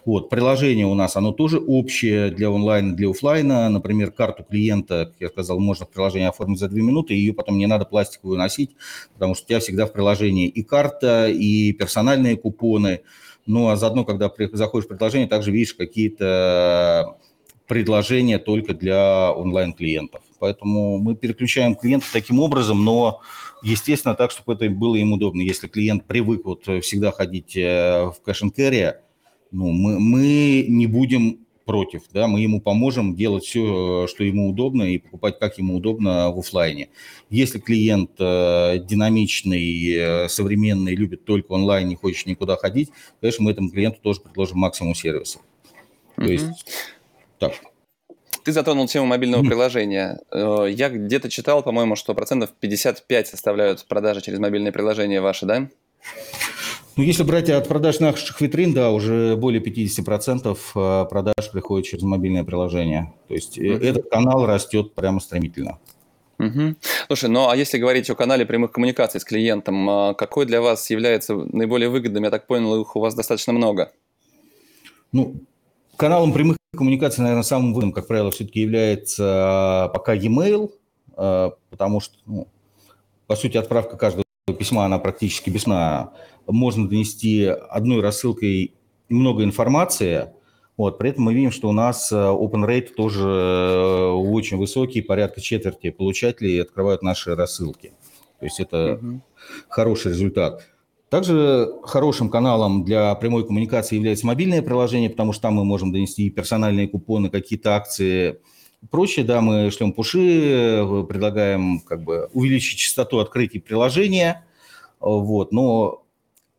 [0.03, 3.69] Вот, приложение у нас, оно тоже общее для онлайна, для офлайна.
[3.69, 7.57] Например, карту клиента, как я сказал, можно в приложении оформить за 2 минуты, ее потом
[7.57, 8.71] не надо пластиковую носить,
[9.13, 13.01] потому что у тебя всегда в приложении и карта, и персональные купоны.
[13.45, 17.15] Ну, а заодно, когда заходишь в приложение, также видишь какие-то
[17.67, 20.21] предложения только для онлайн-клиентов.
[20.39, 23.21] Поэтому мы переключаем клиентов таким образом, но,
[23.63, 25.41] естественно, так, чтобы это было им удобно.
[25.41, 28.95] Если клиент привык вот всегда ходить э, в кэш carry,
[29.51, 34.83] ну, мы, мы не будем против, да, мы ему поможем делать все, что ему удобно
[34.83, 36.89] и покупать, как ему удобно в офлайне.
[37.29, 43.51] Если клиент э, динамичный, э, современный, любит только онлайн, не хочет никуда ходить, конечно, мы
[43.51, 45.41] этому клиенту тоже предложим максимум сервисов.
[46.15, 46.31] То mm-hmm.
[46.31, 46.45] есть
[47.39, 47.53] так.
[48.45, 49.47] Ты затронул тему мобильного mm.
[49.47, 50.19] приложения.
[50.31, 55.67] Э, я где-то читал, по-моему, что процентов 55 составляют продажи через мобильное приложение ваши, да?
[56.95, 62.03] Ну, если брать от продаж наших витрин, да, уже более 50% э, продаж приходит через
[62.03, 63.11] мобильное приложение.
[63.27, 63.83] То есть mm-hmm.
[63.83, 65.79] этот канал растет прямо стремительно.
[66.37, 66.75] Угу.
[67.07, 71.33] Слушай, ну а если говорить о канале прямых коммуникаций с клиентом, какой для вас является
[71.33, 72.25] наиболее выгодным?
[72.25, 73.91] Я так понял, их у вас достаточно много.
[75.13, 75.35] Ну,
[75.97, 80.71] каналом прямых коммуникаций, наверное, самым выгодным, как правило, все-таки является пока e-mail,
[81.69, 82.47] потому что, ну,
[83.27, 84.23] по сути, отправка каждого
[84.57, 86.11] письма, она практически бесна.
[86.47, 88.73] Можно донести одной рассылкой
[89.09, 90.31] много информации,
[90.77, 95.89] вот, при этом мы видим, что у нас open rate тоже очень высокий, порядка четверти
[95.89, 97.93] получателей открывают наши рассылки.
[98.39, 99.21] То есть это угу.
[99.69, 100.67] хороший результат.
[101.15, 106.29] Также хорошим каналом для прямой коммуникации является мобильное приложение, потому что там мы можем донести
[106.29, 108.41] персональные купоны, какие-то акции,
[108.91, 109.23] прочее.
[109.23, 114.45] Да, мы шлем пуши, предлагаем как бы увеличить частоту открытия приложения.
[114.99, 116.03] Вот, но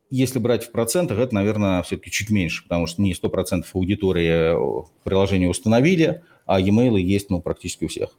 [0.08, 4.56] если брать в процентах, это, наверное, все-таки чуть меньше, потому что не 100% аудитории
[5.04, 8.16] приложения установили, а e-mail есть ну, практически у всех.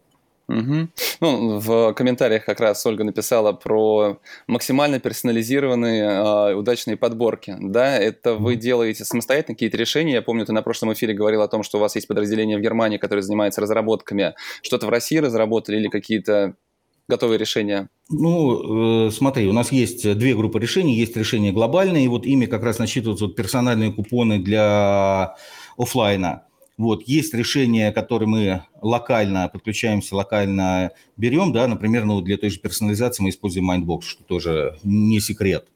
[0.48, 0.88] Угу.
[1.20, 7.56] Ну, в комментариях как раз Ольга написала про максимально персонализированные э, удачные подборки.
[7.60, 10.14] Да, это вы делаете самостоятельно какие-то решения.
[10.14, 12.62] Я помню, ты на прошлом эфире говорил о том, что у вас есть подразделение в
[12.62, 14.36] Германии, которое занимается разработками.
[14.62, 16.56] Что-то в России разработали или какие-то
[17.10, 17.90] готовые решения?
[18.10, 20.96] Ну, э, смотри, у нас есть две группы решений.
[20.96, 25.36] Есть решения глобальные, и вот ими как раз насчитываются вот персональные купоны для
[25.78, 26.47] офлайна.
[26.78, 32.60] Вот, есть решения, которые мы локально подключаемся, локально берем, да, например, ну, для той же
[32.60, 35.68] персонализации мы используем Mindbox, что тоже не секрет.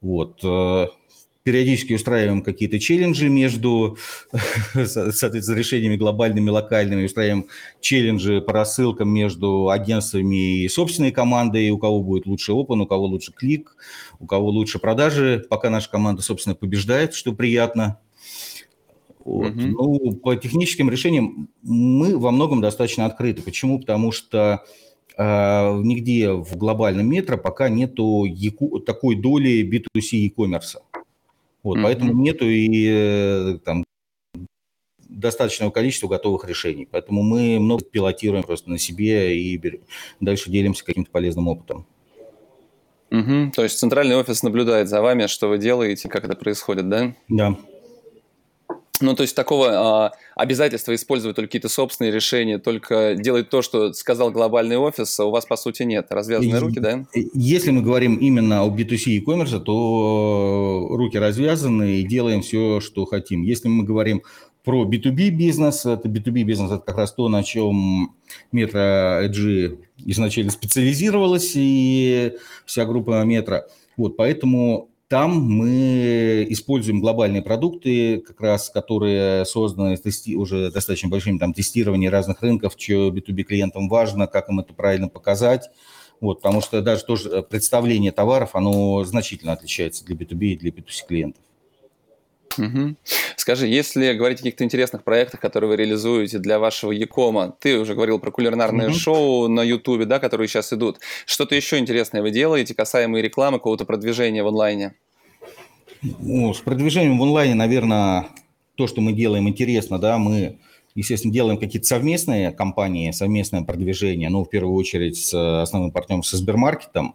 [0.00, 0.86] Вот, э,
[1.48, 3.98] периодически устраиваем какие-то челленджи между,
[4.74, 7.46] соответственно, решениями глобальными, локальными, устраиваем
[7.80, 13.04] челленджи по рассылкам между агентствами и собственной командой, у кого будет лучше open, у кого
[13.04, 13.76] лучше клик,
[14.18, 17.98] у кого лучше продажи, пока наша команда, собственно, побеждает, что приятно.
[19.28, 19.50] Вот.
[19.50, 19.60] Угу.
[19.60, 23.42] Ну, по техническим решениям мы во многом достаточно открыты.
[23.42, 23.78] Почему?
[23.78, 24.64] Потому что
[25.18, 25.22] э,
[25.82, 30.78] нигде в глобальном метро пока нету яку, такой доли B2C e-commerce.
[31.62, 33.84] Вот, mm Поэтому нету и э, там,
[35.10, 36.88] достаточного количества готовых решений.
[36.90, 39.60] Поэтому мы много пилотируем просто на себе и
[40.20, 41.86] дальше делимся каким-то полезным опытом.
[43.10, 43.52] Угу.
[43.54, 47.14] То есть центральный офис наблюдает за вами, что вы делаете, как это происходит, да?
[47.28, 47.58] Да.
[49.00, 53.92] Ну, то есть такого а, обязательства использовать только какие-то собственные решения, только делать то, что
[53.92, 56.06] сказал глобальный офис, а у вас, по сути, нет.
[56.10, 57.04] Развязанные руки, да?
[57.14, 63.04] Если мы говорим именно о B2C и e-commerce, то руки развязаны и делаем все, что
[63.04, 63.42] хотим.
[63.42, 64.22] Если мы говорим
[64.64, 68.14] про B2B бизнес, это B2B бизнес, это как раз то, на чем
[68.52, 72.34] Metro Edge изначально специализировалась и
[72.66, 73.62] вся группа Metro.
[73.96, 81.38] Вот, поэтому там мы используем глобальные продукты, как раз которые созданы тести, уже достаточно большим
[81.38, 85.70] там, тестированием разных рынков, что B2B клиентам важно, как им это правильно показать.
[86.20, 91.06] Вот, потому что даже тоже представление товаров, оно значительно отличается для B2B и для B2C
[91.06, 91.42] клиентов.
[92.58, 92.96] Угу.
[93.36, 97.94] Скажи, если говорить о каких-то интересных проектах, которые вы реализуете для вашего Якома, ты уже
[97.94, 98.94] говорил про кулинарное угу.
[98.94, 100.98] шоу на Ютубе, да, которые сейчас идут.
[101.26, 104.94] Что-то еще интересное вы делаете, касаемо рекламы, какого-то продвижения в онлайне?
[106.02, 108.28] Ну, с продвижением в онлайне, наверное,
[108.76, 110.58] то, что мы делаем, интересно, да, мы,
[110.94, 116.36] естественно, делаем какие-то совместные компании, совместное продвижение, ну, в первую очередь с основным партнером со
[116.36, 117.14] Сбермаркетом,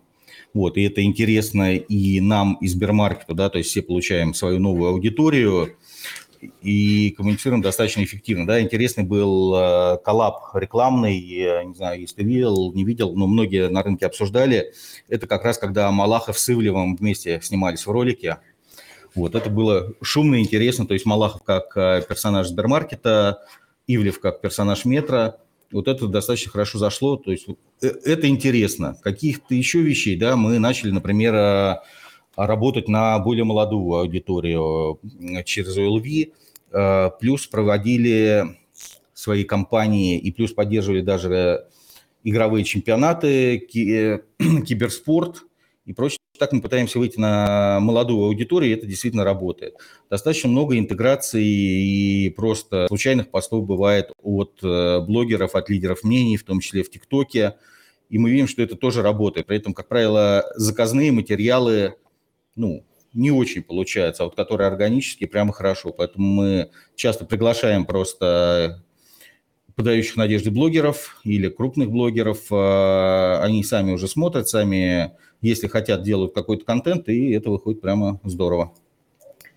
[0.53, 4.89] вот, и это интересно и нам, и Сбермаркету, да, то есть все получаем свою новую
[4.89, 5.75] аудиторию
[6.61, 8.61] и коммуницируем достаточно эффективно, да.
[8.61, 13.81] Интересный был э, коллаб рекламный, я не знаю, если видел, не видел, но многие на
[13.81, 14.73] рынке обсуждали.
[15.07, 18.37] Это как раз когда Малахов с Ивлевым вместе снимались в ролике.
[19.15, 23.39] Вот, это было шумно и интересно, то есть Малахов как э, персонаж Сбермаркета,
[23.87, 25.35] Ивлев как персонаж Метро–
[25.73, 27.17] вот это достаточно хорошо зашло.
[27.17, 27.47] То есть
[27.81, 28.97] э, это интересно.
[29.01, 31.75] Каких-то еще вещей, да, мы начали, например, э,
[32.35, 34.99] работать на более молодую аудиторию
[35.45, 36.31] через OLV,
[36.71, 38.57] э, плюс проводили
[39.13, 41.67] свои компании и плюс поддерживали даже
[42.23, 45.43] игровые чемпионаты, киберспорт
[45.85, 49.75] и прочее так мы пытаемся выйти на молодую аудиторию, и это действительно работает.
[50.09, 56.43] Достаточно много интеграций и просто случайных постов бывает от э, блогеров, от лидеров мнений, в
[56.43, 57.55] том числе в ТикТоке,
[58.09, 59.45] и мы видим, что это тоже работает.
[59.45, 61.95] При этом, как правило, заказные материалы,
[62.55, 65.91] ну, не очень получаются, а вот которые органические, прямо хорошо.
[65.91, 68.83] Поэтому мы часто приглашаем просто
[69.75, 72.51] подающих надежды блогеров или крупных блогеров.
[72.51, 75.11] Э, они сами уже смотрят, сами
[75.41, 78.73] если хотят, делают какой-то контент, и это выходит прямо здорово.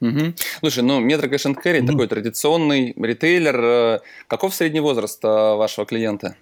[0.00, 0.34] Угу.
[0.60, 1.86] Слушай, ну Cash and Carry угу.
[1.86, 3.60] такой традиционный ритейлер.
[3.60, 6.36] Э, каков средний возраст э, вашего клиента?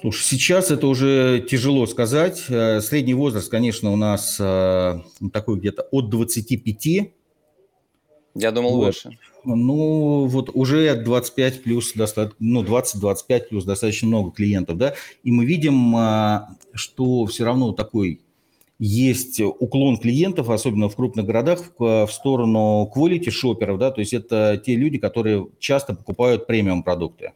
[0.00, 2.44] Слушай, сейчас это уже тяжело сказать.
[2.48, 7.12] Э, средний возраст, конечно, у нас такой где-то от 25
[8.38, 8.86] я думал вот.
[8.86, 9.18] выше.
[9.56, 11.94] Ну, вот уже 25 плюс,
[12.38, 18.20] ну, 20-25 плюс достаточно много клиентов, да, и мы видим, а, что все равно такой
[18.78, 24.12] есть уклон клиентов, особенно в крупных городах, в, в сторону quality шоперов, да, то есть
[24.12, 27.32] это те люди, которые часто покупают премиум продукты.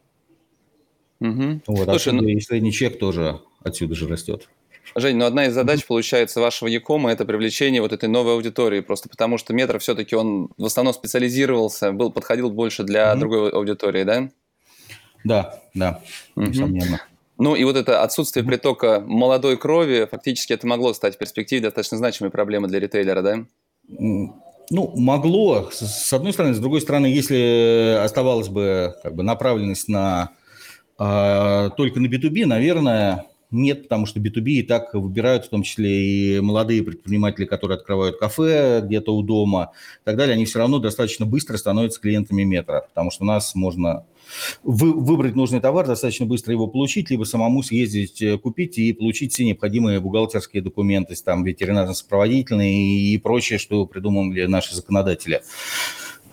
[1.19, 1.61] Угу.
[1.67, 2.27] Вот, Слушай, ну...
[2.27, 4.49] и средний чек тоже отсюда же растет.
[4.95, 9.09] Жень, ну одна из задач, получается, вашего Якома– это привлечение вот этой новой аудитории, просто
[9.09, 13.17] потому что Метро все-таки он в основном специализировался, был, подходил больше для mm-hmm.
[13.17, 14.29] другой аудитории, да?
[15.23, 16.01] Да, да,
[16.35, 16.49] mm-hmm.
[16.49, 17.01] несомненно.
[17.37, 21.97] Ну и вот это отсутствие притока молодой крови, фактически это могло стать в перспективе достаточно
[21.97, 23.45] значимой проблемой для ритейлера, да?
[24.69, 26.53] Ну, могло, с одной стороны.
[26.53, 30.31] С другой стороны, если оставалась бы как бы направленность на
[30.97, 36.37] э, только на B2B, наверное, нет, потому что B2B и так выбирают в том числе
[36.37, 40.33] и молодые предприниматели, которые открывают кафе где-то у дома и так далее.
[40.33, 44.05] Они все равно достаточно быстро становятся клиентами метро, потому что у нас можно
[44.63, 49.33] вы, выбрать нужный товар, достаточно быстро его получить, либо самому съездить, э, купить и получить
[49.33, 55.41] все необходимые бухгалтерские документы, там ветеринарно-сопроводительные и прочее, что придумали наши законодатели.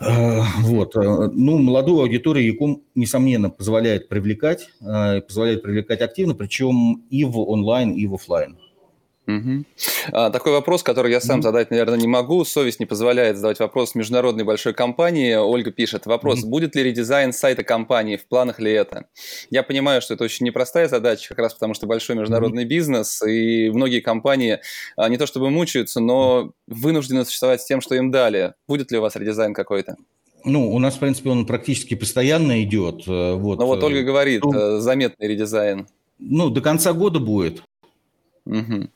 [0.01, 0.97] Э, вот.
[0.97, 7.39] Э, ну, молодую аудиторию Яком, несомненно, позволяет привлекать, э, позволяет привлекать активно, причем и в
[7.39, 8.57] онлайн, и в офлайн.
[9.37, 9.65] Угу.
[10.13, 12.45] А, такой вопрос, который я сам задать, наверное, не могу.
[12.45, 15.35] Совесть не позволяет задавать вопрос международной большой компании.
[15.35, 19.07] Ольга пишет вопрос: будет ли редизайн сайта компании, в планах ли это?
[19.51, 23.71] Я понимаю, что это очень непростая задача, как раз потому что большой международный бизнес и
[23.71, 24.61] многие компании
[24.97, 28.55] а, не то чтобы мучаются, но вынуждены существовать с тем, что им дали.
[28.67, 29.97] Будет ли у вас редизайн какой-то?
[30.45, 33.07] Ну, у нас, в принципе, он практически постоянно идет.
[33.07, 33.59] Э, вот.
[33.59, 35.87] Но вот Ольга говорит, ну, заметный редизайн.
[36.19, 37.63] Ну, до конца года будет.
[38.51, 38.89] Угу.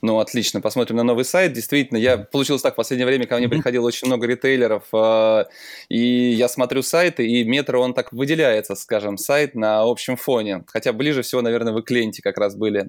[0.00, 0.62] Ну, отлично.
[0.62, 1.52] Посмотрим на новый сайт.
[1.52, 5.44] Действительно, я получилось так в последнее время, ко мне приходило очень много ритейлеров, э,
[5.90, 10.64] и я смотрю сайты, и метро он так выделяется, скажем, сайт на общем фоне.
[10.66, 12.88] Хотя ближе всего, наверное, вы к ленте как раз были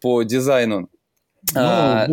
[0.00, 0.88] по дизайну.
[1.52, 2.06] Ну, а...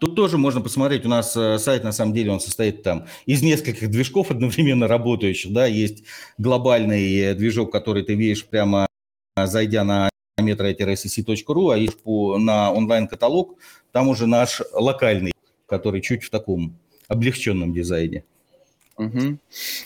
[0.00, 3.42] тут тоже можно посмотреть, у нас э, сайт, на самом деле, он состоит там из
[3.42, 6.02] нескольких движков одновременно работающих, да, есть
[6.38, 8.86] глобальный э, движок, который ты видишь прямо
[9.36, 10.08] зайдя на
[10.40, 13.56] metro-cc.ru, а есть по, на онлайн-каталог,
[13.92, 15.32] там уже наш локальный,
[15.66, 16.76] который чуть в таком
[17.08, 18.24] облегченном дизайне.
[18.98, 19.38] Угу.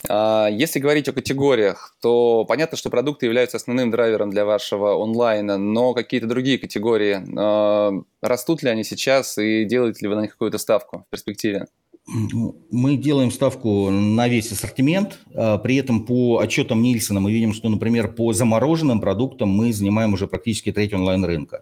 [0.09, 5.59] А, если говорить о категориях, то понятно, что продукты являются основным драйвером для вашего онлайна,
[5.59, 10.33] но какие-то другие категории, а, растут ли они сейчас и делаете ли вы на них
[10.33, 11.67] какую-то ставку в перспективе?
[12.07, 15.19] Мы делаем ставку на весь ассортимент.
[15.35, 20.15] А, при этом по отчетам Нильсона мы видим, что, например, по замороженным продуктам мы занимаем
[20.15, 21.61] уже практически треть онлайн-рынка.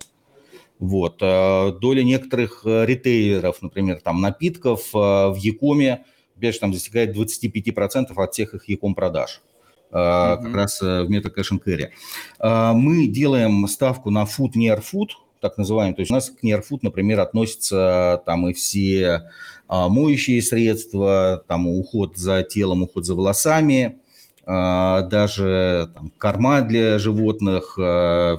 [0.78, 1.18] Вот.
[1.18, 6.05] Доля некоторых э, ритейлеров, например, там напитков в Якоме–
[6.36, 9.42] опять же, там достигает 25% от всех их Яком продаж.
[9.90, 10.42] Mm-hmm.
[10.42, 11.90] как раз э, в MetaCash and Carry.
[12.40, 15.95] А, мы делаем ставку на food near food, так называемый.
[15.95, 19.30] То есть у нас к near food, например, относятся там и все а,
[19.69, 23.99] моющие средства, там уход за телом, уход за волосами,
[24.47, 27.75] даже там, корма для животных,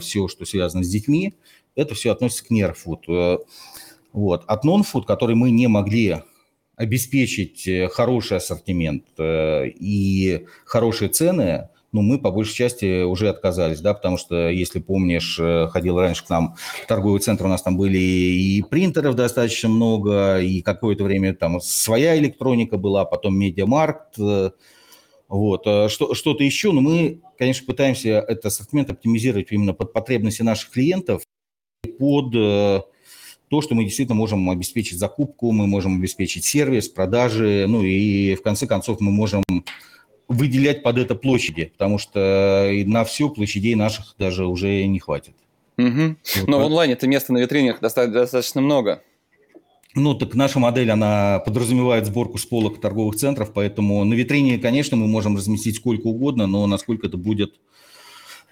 [0.02, 1.34] все, что связано с детьми,
[1.76, 3.02] это все относится к food.
[3.08, 3.38] Э,
[4.14, 4.44] вот.
[4.48, 6.24] От non-food, который мы не могли
[6.76, 13.80] обеспечить э, хороший ассортимент э, и хорошие цены, ну, мы по большей части уже отказались,
[13.80, 17.62] да, потому что, если помнишь, э, ходил раньше к нам в торговый центр, у нас
[17.62, 24.18] там были и принтеров достаточно много, и какое-то время там своя электроника была, потом медиамаркт,
[25.30, 30.72] вот, что, что-то еще, но мы, конечно, пытаемся этот ассортимент оптимизировать именно под потребности наших
[30.72, 31.24] клиентов,
[31.98, 32.32] под
[33.50, 38.42] то, что мы действительно можем обеспечить закупку, мы можем обеспечить сервис, продажи, ну и в
[38.42, 39.44] конце концов мы можем
[40.28, 45.36] выделять под это площади, потому что на все площадей наших даже уже не хватит.
[45.78, 46.16] Угу.
[46.38, 46.48] Вот.
[46.48, 49.04] Но в онлайне это места на витринах достаточно много.
[49.94, 54.98] Ну, так наша модель, она подразумевает сборку с полок торговых центров, поэтому на витрине, конечно,
[54.98, 57.75] мы можем разместить сколько угодно, но насколько это будет Э,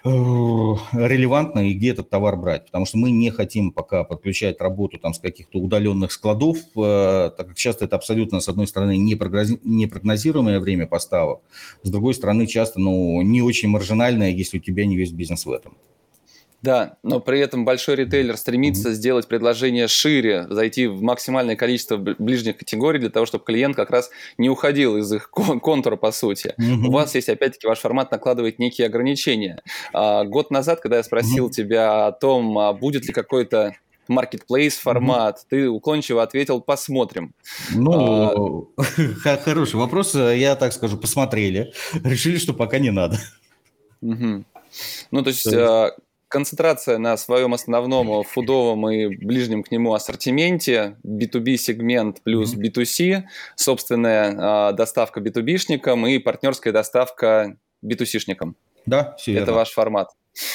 [0.05, 5.13] релевантно и где этот товар брать, потому что мы не хотим пока подключать работу там
[5.13, 10.87] с каких-то удаленных складов, э, так как часто это абсолютно, с одной стороны, непрогнозируемое время
[10.87, 11.39] поставок,
[11.83, 15.51] с другой стороны, часто ну, не очень маржинальное, если у тебя не весь бизнес в
[15.51, 15.77] этом.
[16.64, 18.93] Да, но при этом большой ритейлер стремится mm-hmm.
[18.93, 24.09] сделать предложение шире, зайти в максимальное количество ближних категорий для того, чтобы клиент как раз
[24.38, 26.55] не уходил из их контура, по сути.
[26.57, 26.88] Mm-hmm.
[26.88, 29.61] У вас есть, опять-таки, ваш формат накладывает некие ограничения.
[29.91, 31.51] А, год назад, когда я спросил mm-hmm.
[31.51, 33.76] тебя о том, а будет ли какой-то
[34.07, 35.47] marketplace формат, mm-hmm.
[35.49, 37.34] ты уклончиво ответил «посмотрим».
[37.76, 38.84] Ну, а...
[39.43, 40.16] хороший вопрос.
[40.16, 41.74] Я так скажу, посмотрели.
[42.05, 43.20] Решили, что пока не надо.
[44.01, 44.45] Угу.
[45.11, 46.03] Ну, то есть, то есть
[46.34, 53.21] концентрация на своем основном фудовом и ближнем к нему ассортименте, B2B сегмент плюс B2C,
[53.55, 58.55] собственная э, доставка B2B-шникам и партнерская доставка B2C-шникам.
[58.88, 60.09] Да, все Это ваш формат.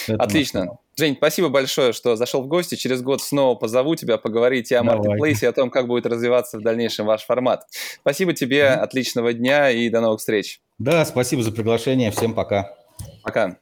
[0.09, 0.79] Это Отлично.
[0.99, 2.75] Жень, спасибо большое, что зашел в гости.
[2.75, 6.59] Через год снова позову тебя поговорить и о маркетплейсе, и о том, как будет развиваться
[6.59, 7.69] в дальнейшем ваш формат.
[8.01, 10.61] Спасибо тебе, отличного дня и до новых встреч.
[10.81, 12.11] Да, спасибо за приглашение.
[12.11, 12.75] Всем пока.
[13.23, 13.59] Пока.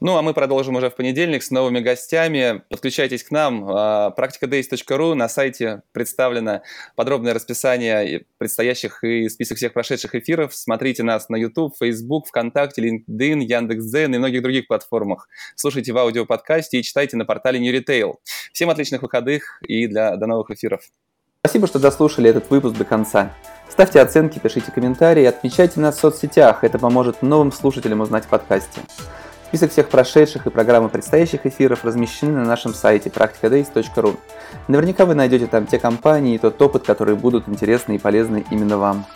[0.00, 2.62] Ну, а мы продолжим уже в понедельник с новыми гостями.
[2.70, 3.64] Подключайтесь к нам.
[3.64, 6.62] Практикadays.ru на сайте представлено
[6.96, 10.54] подробное расписание предстоящих и список всех прошедших эфиров.
[10.54, 15.28] Смотрите нас на YouTube, Facebook, ВКонтакте, LinkedIn, Яндекс.Дзен и многих других платформах.
[15.56, 18.14] Слушайте в аудиоподкасте и читайте на портале New Retail.
[18.52, 20.82] Всем отличных выходных и для, до новых эфиров.
[21.40, 23.34] Спасибо, что дослушали этот выпуск до конца.
[23.68, 26.64] Ставьте оценки, пишите комментарии, отмечайте нас в соцсетях.
[26.64, 28.80] Это поможет новым слушателям узнать в подкасте.
[29.54, 34.16] Список всех прошедших и программы предстоящих эфиров размещены на нашем сайте practicadays.ru.
[34.66, 38.78] Наверняка вы найдете там те компании и тот опыт, которые будут интересны и полезны именно
[38.78, 39.06] вам.